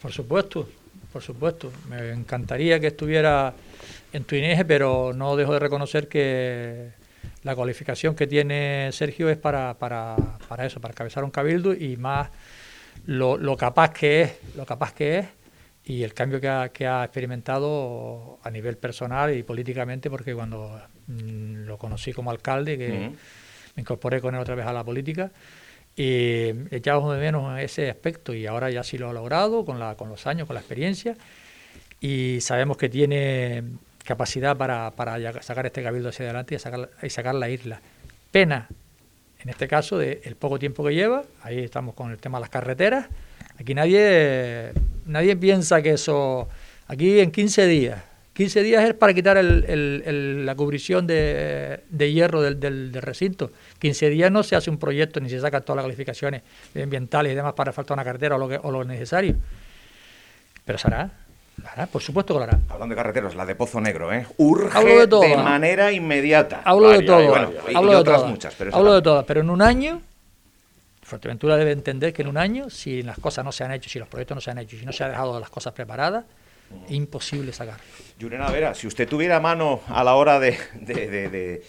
Por 0.00 0.10
supuesto, 0.10 0.66
por 1.12 1.22
supuesto. 1.22 1.70
Me 1.88 2.10
encantaría 2.10 2.80
que 2.80 2.88
estuviera 2.88 3.54
en 4.12 4.24
Tuineje, 4.24 4.64
pero 4.64 5.12
no 5.14 5.36
dejo 5.36 5.52
de 5.52 5.58
reconocer 5.58 6.08
que 6.08 6.90
la 7.42 7.54
cualificación 7.54 8.14
que 8.14 8.26
tiene 8.26 8.90
Sergio 8.92 9.28
es 9.28 9.36
para, 9.36 9.74
para, 9.74 10.16
para 10.48 10.66
eso, 10.66 10.80
para 10.80 10.94
cabezar 10.94 11.24
un 11.24 11.30
cabildo 11.30 11.74
y 11.74 11.96
más 11.96 12.30
lo, 13.06 13.56
capaz 13.56 13.90
que 13.90 14.22
es, 14.22 14.32
lo 14.56 14.64
capaz 14.64 14.92
que 14.92 15.18
es 15.18 15.26
y 15.84 16.02
el 16.02 16.14
cambio 16.14 16.40
que 16.40 16.48
ha, 16.48 16.70
que 16.70 16.86
ha 16.86 17.04
experimentado 17.04 18.38
a 18.42 18.50
nivel 18.50 18.78
personal 18.78 19.36
y 19.36 19.42
políticamente, 19.42 20.08
porque 20.08 20.34
cuando 20.34 20.80
mm, 21.06 21.66
lo 21.66 21.76
conocí 21.76 22.12
como 22.12 22.30
alcalde, 22.30 22.78
que 22.78 22.88
me 22.88 23.80
incorporé 23.80 24.20
con 24.20 24.34
él 24.34 24.40
otra 24.40 24.54
vez 24.54 24.66
a 24.66 24.72
la 24.72 24.82
política, 24.82 25.30
y 25.94 26.48
echábamos 26.74 27.14
de 27.14 27.20
menos 27.20 27.60
ese 27.60 27.90
aspecto 27.90 28.34
y 28.34 28.46
ahora 28.46 28.70
ya 28.70 28.82
sí 28.82 28.98
lo 28.98 29.10
ha 29.10 29.12
logrado 29.12 29.64
con, 29.64 29.78
la, 29.78 29.94
con 29.94 30.08
los 30.08 30.26
años, 30.26 30.46
con 30.46 30.54
la 30.54 30.60
experiencia, 30.60 31.16
y 32.04 32.42
sabemos 32.42 32.76
que 32.76 32.90
tiene 32.90 33.62
capacidad 34.04 34.58
para, 34.58 34.90
para 34.90 35.42
sacar 35.42 35.64
este 35.64 35.82
cabildo 35.82 36.10
hacia 36.10 36.26
adelante 36.26 36.54
y 36.54 36.58
sacar, 36.58 36.90
y 37.02 37.08
sacar 37.08 37.34
la 37.34 37.48
isla. 37.48 37.80
Pena 38.30 38.68
en 39.40 39.48
este 39.48 39.66
caso, 39.66 39.96
del 39.96 40.20
el 40.22 40.36
poco 40.36 40.58
tiempo 40.58 40.84
que 40.84 40.94
lleva, 40.94 41.22
ahí 41.42 41.60
estamos 41.60 41.94
con 41.94 42.10
el 42.10 42.18
tema 42.18 42.36
de 42.36 42.42
las 42.42 42.50
carreteras. 42.50 43.06
Aquí 43.58 43.74
nadie, 43.74 44.72
nadie 45.06 45.34
piensa 45.36 45.80
que 45.80 45.92
eso, 45.92 46.46
aquí 46.88 47.20
en 47.20 47.30
15 47.30 47.66
días, 47.66 48.02
15 48.34 48.62
días 48.62 48.84
es 48.84 48.92
para 48.92 49.14
quitar 49.14 49.42
la 49.42 50.54
cubrición 50.56 51.06
de, 51.06 51.80
hierro 51.90 52.42
del, 52.42 52.92
recinto. 52.92 53.50
15 53.78 54.10
días 54.10 54.30
no 54.30 54.42
se 54.42 54.56
hace 54.56 54.68
un 54.68 54.76
proyecto 54.76 55.20
ni 55.20 55.30
se 55.30 55.40
sacan 55.40 55.62
todas 55.62 55.76
las 55.76 55.84
calificaciones 55.84 56.42
ambientales 56.74 57.32
y 57.32 57.34
demás 57.34 57.54
para 57.54 57.72
faltar 57.72 57.94
una 57.96 58.04
carretera 58.04 58.36
o 58.36 58.38
lo, 58.38 58.48
que, 58.48 58.60
o 58.62 58.70
lo 58.70 58.84
necesario. 58.84 59.36
Pero 60.66 60.76
se 60.76 60.88
por 61.90 62.02
supuesto 62.02 62.34
que 62.34 62.38
lo 62.38 62.44
hará. 62.44 62.58
Hablando 62.68 62.94
de 62.94 62.96
carreteras, 62.96 63.34
la 63.34 63.46
de 63.46 63.54
Pozo 63.54 63.80
Negro, 63.80 64.12
¿eh? 64.12 64.26
Urge 64.38 65.06
de, 65.06 65.36
manera 65.36 65.92
inmediata. 65.92 66.62
Hablo 66.64 66.90
de 66.90 67.02
todo. 67.02 67.28
Bueno, 67.28 67.52
hablo 67.74 67.92
de 67.92 67.98
otras 67.98 68.24
muchas. 68.26 68.54
Pero 68.54 68.74
hablo 68.74 68.94
de 68.94 69.02
todas, 69.02 69.24
pero 69.24 69.40
en 69.40 69.50
un 69.50 69.62
año, 69.62 70.02
Fuerteventura 71.02 71.56
debe 71.56 71.72
entender 71.72 72.12
que 72.12 72.22
en 72.22 72.28
un 72.28 72.38
año, 72.38 72.70
si 72.70 73.02
las 73.02 73.18
cosas 73.18 73.44
no 73.44 73.52
se 73.52 73.64
han 73.64 73.72
hecho, 73.72 73.90
si 73.90 73.98
los 73.98 74.08
proyectos 74.08 74.36
no 74.36 74.40
se 74.40 74.50
han 74.50 74.58
hecho, 74.58 74.76
si 74.76 74.86
no 74.86 74.92
se 74.92 75.04
han 75.04 75.10
dejado 75.10 75.38
las 75.38 75.50
cosas 75.50 75.72
preparadas, 75.72 76.24
es 76.86 76.92
imposible 76.92 77.52
sacar. 77.52 77.78
Yurena 78.18 78.50
Vera, 78.50 78.74
si 78.74 78.86
usted 78.86 79.08
tuviera 79.08 79.38
mano 79.38 79.80
a 79.88 80.02
la 80.02 80.14
hora 80.14 80.40
de, 80.40 81.62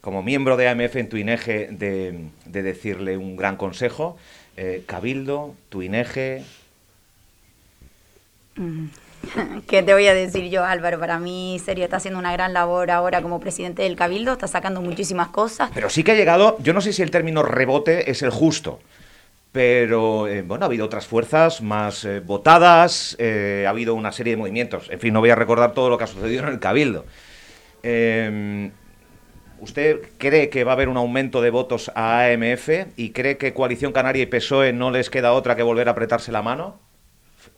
como 0.00 0.22
miembro 0.22 0.56
de 0.56 0.68
AMF 0.68 0.96
en 0.96 1.08
Tuineje, 1.08 1.68
de, 1.70 2.28
de 2.46 2.62
decirle 2.62 3.16
un 3.16 3.36
gran 3.36 3.56
consejo, 3.56 4.16
eh, 4.56 4.82
Cabildo, 4.86 5.54
Tuineje... 5.68 6.44
Mm. 8.56 8.86
¿Qué 9.68 9.82
te 9.82 9.92
voy 9.92 10.06
a 10.06 10.14
decir 10.14 10.48
yo, 10.50 10.64
Álvaro? 10.64 10.98
Para 10.98 11.18
mí, 11.18 11.60
serio, 11.64 11.84
está 11.84 11.98
haciendo 11.98 12.18
una 12.18 12.32
gran 12.32 12.52
labor 12.52 12.90
ahora 12.90 13.22
como 13.22 13.40
presidente 13.40 13.82
del 13.82 13.96
Cabildo, 13.96 14.32
está 14.32 14.46
sacando 14.46 14.80
muchísimas 14.80 15.28
cosas. 15.28 15.70
Pero 15.74 15.90
sí 15.90 16.04
que 16.04 16.12
ha 16.12 16.14
llegado, 16.14 16.56
yo 16.60 16.72
no 16.72 16.80
sé 16.80 16.92
si 16.92 17.02
el 17.02 17.10
término 17.10 17.42
rebote 17.42 18.10
es 18.10 18.22
el 18.22 18.30
justo, 18.30 18.80
pero 19.52 20.28
eh, 20.28 20.42
bueno, 20.42 20.64
ha 20.64 20.66
habido 20.66 20.86
otras 20.86 21.06
fuerzas 21.06 21.62
más 21.62 22.04
eh, 22.04 22.20
votadas, 22.20 23.16
eh, 23.18 23.64
ha 23.66 23.70
habido 23.70 23.94
una 23.94 24.12
serie 24.12 24.34
de 24.34 24.36
movimientos. 24.36 24.88
En 24.90 25.00
fin, 25.00 25.12
no 25.12 25.20
voy 25.20 25.30
a 25.30 25.34
recordar 25.34 25.72
todo 25.72 25.90
lo 25.90 25.98
que 25.98 26.04
ha 26.04 26.08
sucedido 26.08 26.42
en 26.42 26.48
el 26.50 26.60
Cabildo. 26.60 27.04
¿Usted 29.60 30.02
cree 30.18 30.50
que 30.50 30.62
va 30.62 30.72
a 30.72 30.74
haber 30.74 30.88
un 30.88 30.96
aumento 30.96 31.42
de 31.42 31.50
votos 31.50 31.90
a 31.96 32.26
AMF 32.26 32.68
y 32.96 33.10
cree 33.10 33.38
que 33.38 33.52
Coalición 33.52 33.92
Canaria 33.92 34.22
y 34.22 34.26
PSOE 34.26 34.72
no 34.72 34.92
les 34.92 35.10
queda 35.10 35.32
otra 35.32 35.56
que 35.56 35.64
volver 35.64 35.88
a 35.88 35.92
apretarse 35.92 36.30
la 36.30 36.42
mano? 36.42 36.78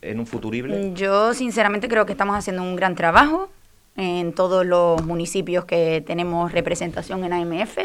En 0.02 0.20
un 0.20 0.26
futurible? 0.26 0.92
Yo 0.94 1.34
sinceramente 1.34 1.88
creo 1.88 2.06
que 2.06 2.12
estamos 2.12 2.36
haciendo 2.36 2.62
un 2.62 2.76
gran 2.76 2.94
trabajo 2.94 3.50
en 3.96 4.32
todos 4.32 4.64
los 4.64 5.04
municipios 5.04 5.64
que 5.64 6.02
tenemos 6.06 6.52
representación 6.52 7.24
en 7.24 7.32
AMF. 7.32 7.78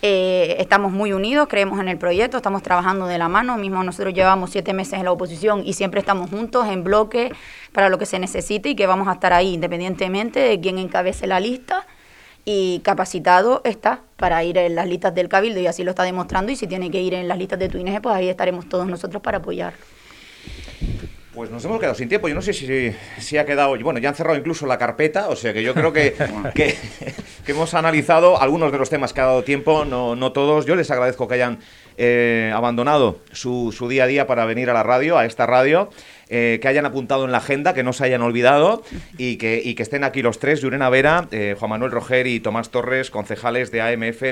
Eh, 0.00 0.56
estamos 0.60 0.92
muy 0.92 1.12
unidos, 1.12 1.48
creemos 1.48 1.80
en 1.80 1.88
el 1.88 1.98
proyecto, 1.98 2.36
estamos 2.36 2.62
trabajando 2.62 3.06
de 3.06 3.18
la 3.18 3.28
mano. 3.28 3.56
Mismo 3.56 3.82
nosotros 3.82 4.14
llevamos 4.14 4.50
siete 4.50 4.72
meses 4.72 4.94
en 4.94 5.04
la 5.04 5.12
oposición 5.12 5.62
y 5.66 5.72
siempre 5.72 6.00
estamos 6.00 6.30
juntos 6.30 6.66
en 6.68 6.84
bloque 6.84 7.32
para 7.72 7.88
lo 7.88 7.98
que 7.98 8.06
se 8.06 8.18
necesite 8.18 8.70
y 8.70 8.74
que 8.76 8.86
vamos 8.86 9.08
a 9.08 9.12
estar 9.14 9.32
ahí 9.32 9.54
independientemente 9.54 10.40
de 10.40 10.60
quién 10.60 10.78
encabece 10.78 11.26
la 11.26 11.40
lista. 11.40 11.86
Y 12.44 12.80
capacitado 12.82 13.60
está 13.64 14.00
para 14.16 14.42
ir 14.42 14.56
en 14.56 14.74
las 14.74 14.88
listas 14.88 15.14
del 15.14 15.28
Cabildo 15.28 15.60
y 15.60 15.66
así 15.66 15.84
lo 15.84 15.90
está 15.90 16.04
demostrando. 16.04 16.50
Y 16.50 16.56
si 16.56 16.66
tiene 16.66 16.90
que 16.90 17.02
ir 17.02 17.12
en 17.12 17.28
las 17.28 17.36
listas 17.36 17.58
de 17.58 17.68
Twinege, 17.68 18.00
pues 18.00 18.14
ahí 18.14 18.28
estaremos 18.28 18.68
todos 18.68 18.86
nosotros 18.86 19.20
para 19.20 19.38
apoyar. 19.38 19.74
Pues 21.38 21.52
nos 21.52 21.64
hemos 21.64 21.78
quedado 21.78 21.94
sin 21.94 22.08
tiempo. 22.08 22.26
Yo 22.26 22.34
no 22.34 22.42
sé 22.42 22.52
si, 22.52 22.92
si 23.20 23.38
ha 23.38 23.46
quedado. 23.46 23.78
Bueno, 23.78 24.00
ya 24.00 24.08
han 24.08 24.16
cerrado 24.16 24.36
incluso 24.36 24.66
la 24.66 24.76
carpeta, 24.76 25.28
o 25.28 25.36
sea 25.36 25.52
que 25.52 25.62
yo 25.62 25.72
creo 25.72 25.92
que, 25.92 26.12
que, 26.52 26.74
hemos 27.46 27.74
analizado 27.74 28.42
algunos 28.42 28.72
de 28.72 28.78
los 28.78 28.90
temas 28.90 29.12
que 29.12 29.20
ha 29.20 29.26
dado 29.26 29.44
tiempo, 29.44 29.84
no, 29.84 30.16
no 30.16 30.32
todos. 30.32 30.66
Yo 30.66 30.74
les 30.74 30.90
agradezco 30.90 31.28
que 31.28 31.34
hayan 31.34 31.60
eh, 31.96 32.50
abandonado 32.52 33.20
su, 33.30 33.70
su, 33.70 33.86
día 33.88 34.02
a 34.02 34.06
día 34.08 34.26
para 34.26 34.46
venir 34.46 34.68
a 34.68 34.72
la 34.72 34.82
radio, 34.82 35.16
a 35.16 35.26
esta 35.26 35.46
radio. 35.46 35.90
Eh, 36.28 36.58
que 36.60 36.66
hayan 36.66 36.86
apuntado 36.86 37.24
en 37.24 37.30
la 37.30 37.38
agenda, 37.38 37.72
que 37.72 37.84
no 37.84 37.92
se 37.92 38.04
hayan 38.04 38.20
olvidado 38.20 38.82
y 39.16 39.36
que, 39.36 39.62
y 39.64 39.76
que 39.76 39.84
estén 39.84 40.02
aquí 40.02 40.22
los 40.22 40.40
tres, 40.40 40.60
Yurena 40.60 40.90
Vera, 40.90 41.28
eh, 41.30 41.54
Juan 41.56 41.70
Manuel 41.70 41.92
Roger 41.92 42.26
y 42.26 42.40
Tomás 42.40 42.70
Torres, 42.70 43.10
concejales 43.10 43.70
de 43.70 43.80
AMF 43.80 44.22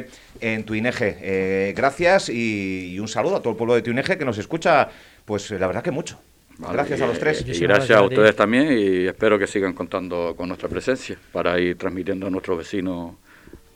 en 0.41 0.65
Tuineje. 0.65 1.73
gracias 1.77 2.29
y, 2.31 2.95
y, 2.95 2.99
un 2.99 3.07
saludo 3.07 3.37
a 3.37 3.41
todo 3.43 3.53
el 3.53 3.57
pueblo 3.57 3.77
de 3.77 3.83
Tuineje 3.83 4.19
que 4.19 4.25
nos 4.25 4.39
escucha, 4.39 4.89
pues 5.25 5.53
la 5.53 5.69
verdad 5.69 5.85
que 5.85 5.93
mucho 5.93 6.19
gracias 6.59 7.01
a 7.01 7.07
los 7.07 7.19
tres. 7.19 7.45
Y 7.47 7.59
gracias 7.61 7.99
a 7.99 8.03
ustedes 8.03 8.35
también 8.35 8.73
y 8.73 9.07
espero 9.07 9.39
que 9.39 9.47
sigan 9.47 9.73
contando 9.73 10.35
con 10.37 10.49
nuestra 10.49 10.69
presencia 10.69 11.17
para 11.33 11.59
ir 11.59 11.77
transmitiendo 11.77 12.27
a 12.27 12.31
nuestros 12.31 12.59
vecinos 12.59 13.15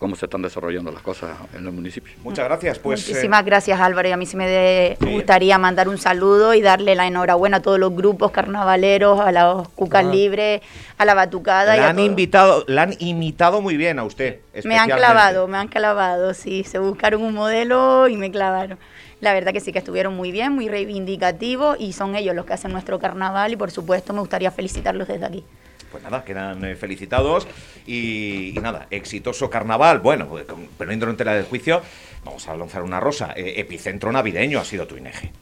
cómo 0.00 0.16
se 0.16 0.24
están 0.24 0.40
desarrollando 0.40 0.90
las 0.90 1.02
cosas 1.02 1.36
en 1.52 1.66
el 1.66 1.72
municipio. 1.72 2.14
Muchas 2.24 2.46
gracias. 2.46 2.78
Pues, 2.78 3.06
eh, 3.06 3.10
Muchísimas 3.10 3.44
gracias 3.44 3.78
Álvaro 3.78 4.08
y 4.08 4.12
a 4.12 4.16
mí 4.16 4.24
sí 4.24 4.34
me 4.34 4.96
gustaría 4.98 5.58
mandar 5.58 5.88
un 5.88 5.98
saludo 5.98 6.54
y 6.54 6.62
darle 6.62 6.94
la 6.94 7.06
enhorabuena 7.06 7.58
a 7.58 7.62
todos 7.62 7.78
los 7.78 7.94
grupos 7.94 8.30
carnavaleros, 8.32 9.20
a 9.20 9.30
los 9.30 9.68
cucas 9.68 10.06
libres, 10.06 10.62
a 10.96 11.04
la 11.04 11.12
batucada. 11.12 11.76
La 11.76 11.82
y 11.82 11.84
a 11.84 11.88
han 11.90 11.98
invitado, 11.98 12.64
la 12.66 12.82
han 12.82 12.94
imitado 12.98 13.60
muy 13.60 13.76
bien 13.76 13.98
a 13.98 14.04
usted. 14.04 14.40
Me 14.64 14.78
han 14.78 14.88
clavado, 14.88 15.46
me 15.46 15.58
han 15.58 15.68
clavado, 15.68 16.32
sí, 16.32 16.64
se 16.64 16.78
buscaron 16.78 17.22
un 17.22 17.34
modelo 17.34 18.08
y 18.08 18.16
me 18.16 18.30
clavaron. 18.30 18.78
La 19.20 19.34
verdad 19.34 19.52
que 19.52 19.60
sí 19.60 19.72
que 19.72 19.78
estuvieron 19.78 20.14
muy 20.14 20.32
bien, 20.32 20.52
muy 20.52 20.68
reivindicativos 20.68 21.76
y 21.78 21.92
son 21.92 22.16
ellos 22.16 22.34
los 22.34 22.46
que 22.46 22.54
hacen 22.54 22.72
nuestro 22.72 22.98
carnaval 22.98 23.52
y 23.52 23.56
por 23.56 23.70
supuesto 23.70 24.12
me 24.12 24.20
gustaría 24.20 24.50
felicitarlos 24.50 25.08
desde 25.08 25.26
aquí. 25.26 25.44
Pues 25.90 26.02
nada, 26.02 26.24
quedan 26.24 26.64
eh, 26.64 26.76
felicitados 26.76 27.48
y, 27.86 28.54
nada, 28.62 28.86
exitoso 28.90 29.50
carnaval. 29.50 29.98
Bueno, 29.98 30.26
pues, 30.26 30.44
poniéndolo 30.78 31.10
en 31.10 31.16
tela 31.16 31.34
del 31.34 31.44
juicio, 31.44 31.82
vamos 32.24 32.48
a 32.48 32.56
lanzar 32.56 32.82
una 32.82 33.00
rosa. 33.00 33.32
Eh, 33.36 33.54
epicentro 33.56 34.12
navideño 34.12 34.60
ha 34.60 34.64
sido 34.64 34.86
tu 34.86 34.96
INEGE. 34.96 35.32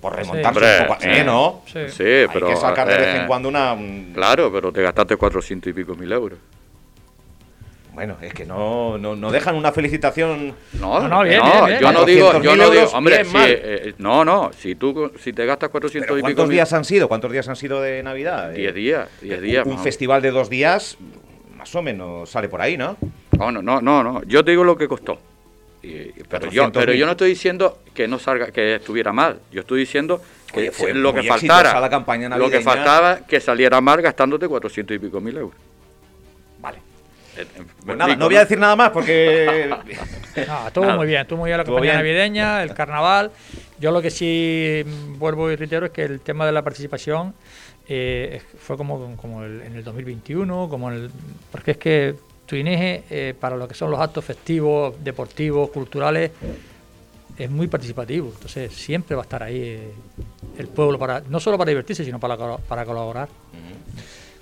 Por 0.00 0.14
remontarse 0.14 0.80
un 0.82 0.86
poco. 0.86 1.00
¿Eh, 1.02 1.24
no? 1.24 1.62
Sí, 1.66 2.26
pero. 2.30 2.48
Hay 2.48 2.54
que 2.54 2.60
sacar 2.60 2.86
de 2.86 2.98
vez 2.98 3.20
en 3.20 3.26
cuando 3.26 3.48
una. 3.48 3.74
Claro, 4.12 4.52
pero 4.52 4.70
te 4.70 4.82
gastaste 4.82 5.16
400 5.16 5.70
y 5.70 5.72
pico 5.72 5.94
mil 5.94 6.12
euros. 6.12 6.38
Bueno, 7.94 8.16
es 8.20 8.34
que 8.34 8.44
no, 8.44 8.98
no, 8.98 9.14
no 9.14 9.30
dejan 9.30 9.54
una 9.54 9.70
felicitación. 9.70 10.52
No, 10.80 11.08
no, 11.08 11.22
bien, 11.22 11.40
yo 11.80 11.92
no 11.92 12.04
digo, 12.04 12.42
yo 12.42 12.56
no 12.56 12.68
digo, 12.68 12.86
hombre, 12.92 13.24
eh, 13.46 13.94
no, 13.98 14.24
no, 14.24 14.50
si 14.52 14.74
tú 14.74 15.12
si 15.20 15.32
te 15.32 15.46
gastas 15.46 15.70
400 15.70 16.10
y 16.10 16.14
pico 16.14 16.24
¿Cuántos 16.24 16.48
días 16.48 16.72
han 16.72 16.84
sido? 16.84 17.06
¿Cuántos 17.06 17.30
días 17.30 17.48
han 17.48 17.54
sido 17.54 17.80
de 17.80 18.02
Navidad? 18.02 18.50
10 18.50 18.68
eh, 18.68 18.72
días, 18.72 19.08
10 19.22 19.40
días. 19.40 19.66
Un, 19.66 19.78
festival 19.78 20.22
de 20.22 20.32
dos 20.32 20.50
días, 20.50 20.98
más 21.56 21.72
o 21.74 21.82
menos 21.82 22.28
sale 22.28 22.48
por 22.48 22.60
ahí, 22.60 22.76
¿no? 22.76 22.96
No, 23.38 23.52
no, 23.52 23.62
no, 23.62 23.80
no, 23.80 24.02
no. 24.02 24.22
yo 24.24 24.44
te 24.44 24.50
digo 24.50 24.64
lo 24.64 24.76
que 24.76 24.88
costó. 24.88 25.20
pero 26.28 26.50
yo, 26.50 26.72
pero 26.72 26.94
yo 26.94 27.06
no 27.06 27.12
estoy 27.12 27.28
diciendo 27.28 27.78
que 27.94 28.08
no 28.08 28.18
salga, 28.18 28.50
que 28.50 28.76
estuviera 28.76 29.12
mal. 29.12 29.38
Yo 29.52 29.60
estoy 29.60 29.80
diciendo 29.80 30.20
que 30.52 30.72
fue 30.72 30.94
lo 30.94 31.14
que 31.14 31.22
faltara, 31.22 31.78
la 31.78 31.90
campaña 31.90 32.28
lo 32.36 32.50
que 32.50 32.60
faltaba 32.60 33.20
que 33.20 33.40
saliera 33.40 33.80
mal 33.80 34.02
gastándote 34.02 34.48
400 34.48 34.96
y 34.96 34.98
pico 34.98 35.20
mil 35.20 35.36
euros. 35.36 35.73
Pues 37.84 37.96
nada, 37.96 38.16
no 38.16 38.26
voy 38.26 38.36
a 38.36 38.40
decir 38.40 38.58
nada 38.58 38.76
más 38.76 38.90
porque. 38.90 39.68
no, 40.46 40.66
estuvo 40.66 40.90
muy 40.92 41.06
bien, 41.06 41.22
estuvo 41.22 41.40
muy 41.40 41.48
bien 41.48 41.58
la 41.58 41.64
campaña 41.64 41.94
navideña, 41.94 42.62
el 42.62 42.74
carnaval. 42.74 43.30
Yo 43.78 43.90
lo 43.90 44.00
que 44.00 44.10
sí 44.10 44.84
vuelvo 45.18 45.50
y 45.50 45.56
reitero 45.56 45.86
es 45.86 45.92
que 45.92 46.02
el 46.02 46.20
tema 46.20 46.46
de 46.46 46.52
la 46.52 46.62
participación 46.62 47.34
eh, 47.88 48.40
fue 48.58 48.76
como, 48.76 49.16
como 49.16 49.44
en 49.44 49.74
el 49.74 49.84
2021, 49.84 50.68
como 50.68 50.90
el, 50.90 51.10
porque 51.50 51.72
es 51.72 51.76
que 51.76 52.14
Tuineje, 52.46 53.04
eh, 53.10 53.34
para 53.38 53.56
lo 53.56 53.66
que 53.66 53.74
son 53.74 53.90
los 53.90 54.00
actos 54.00 54.24
festivos, 54.24 54.94
deportivos, 55.02 55.70
culturales, 55.70 56.30
es 57.36 57.50
muy 57.50 57.66
participativo. 57.66 58.30
Entonces 58.34 58.72
siempre 58.72 59.16
va 59.16 59.22
a 59.22 59.24
estar 59.24 59.42
ahí 59.42 59.60
eh, 59.60 59.92
el 60.58 60.68
pueblo, 60.68 60.98
para 60.98 61.20
no 61.28 61.40
solo 61.40 61.58
para 61.58 61.70
divertirse, 61.70 62.04
sino 62.04 62.20
para, 62.20 62.36
para 62.36 62.84
colaborar. 62.84 63.28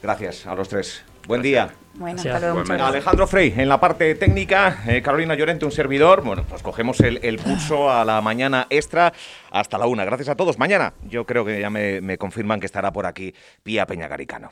Gracias 0.02 0.46
a 0.46 0.54
los 0.54 0.68
tres. 0.68 1.02
Buen 1.26 1.42
día. 1.42 1.72
Bueno, 1.94 2.20
hasta 2.20 2.86
Alejandro 2.88 3.26
Frey, 3.26 3.52
en 3.56 3.68
la 3.68 3.78
parte 3.78 4.14
técnica, 4.14 4.82
eh, 4.88 5.02
Carolina 5.02 5.34
Llorente, 5.34 5.64
un 5.64 5.72
servidor. 5.72 6.22
Bueno, 6.22 6.44
pues 6.48 6.62
cogemos 6.62 7.00
el, 7.00 7.20
el, 7.22 7.38
pulso 7.38 7.90
a 7.90 8.04
la 8.04 8.20
mañana 8.22 8.66
extra 8.70 9.12
hasta 9.50 9.76
la 9.78 9.86
una. 9.86 10.04
Gracias 10.04 10.30
a 10.30 10.34
todos. 10.34 10.58
Mañana 10.58 10.94
yo 11.08 11.26
creo 11.26 11.44
que 11.44 11.60
ya 11.60 11.70
me, 11.70 12.00
me 12.00 12.16
confirman 12.16 12.60
que 12.60 12.66
estará 12.66 12.92
por 12.92 13.06
aquí 13.06 13.34
Pía 13.62 13.86
Peñagaricano. 13.86 14.50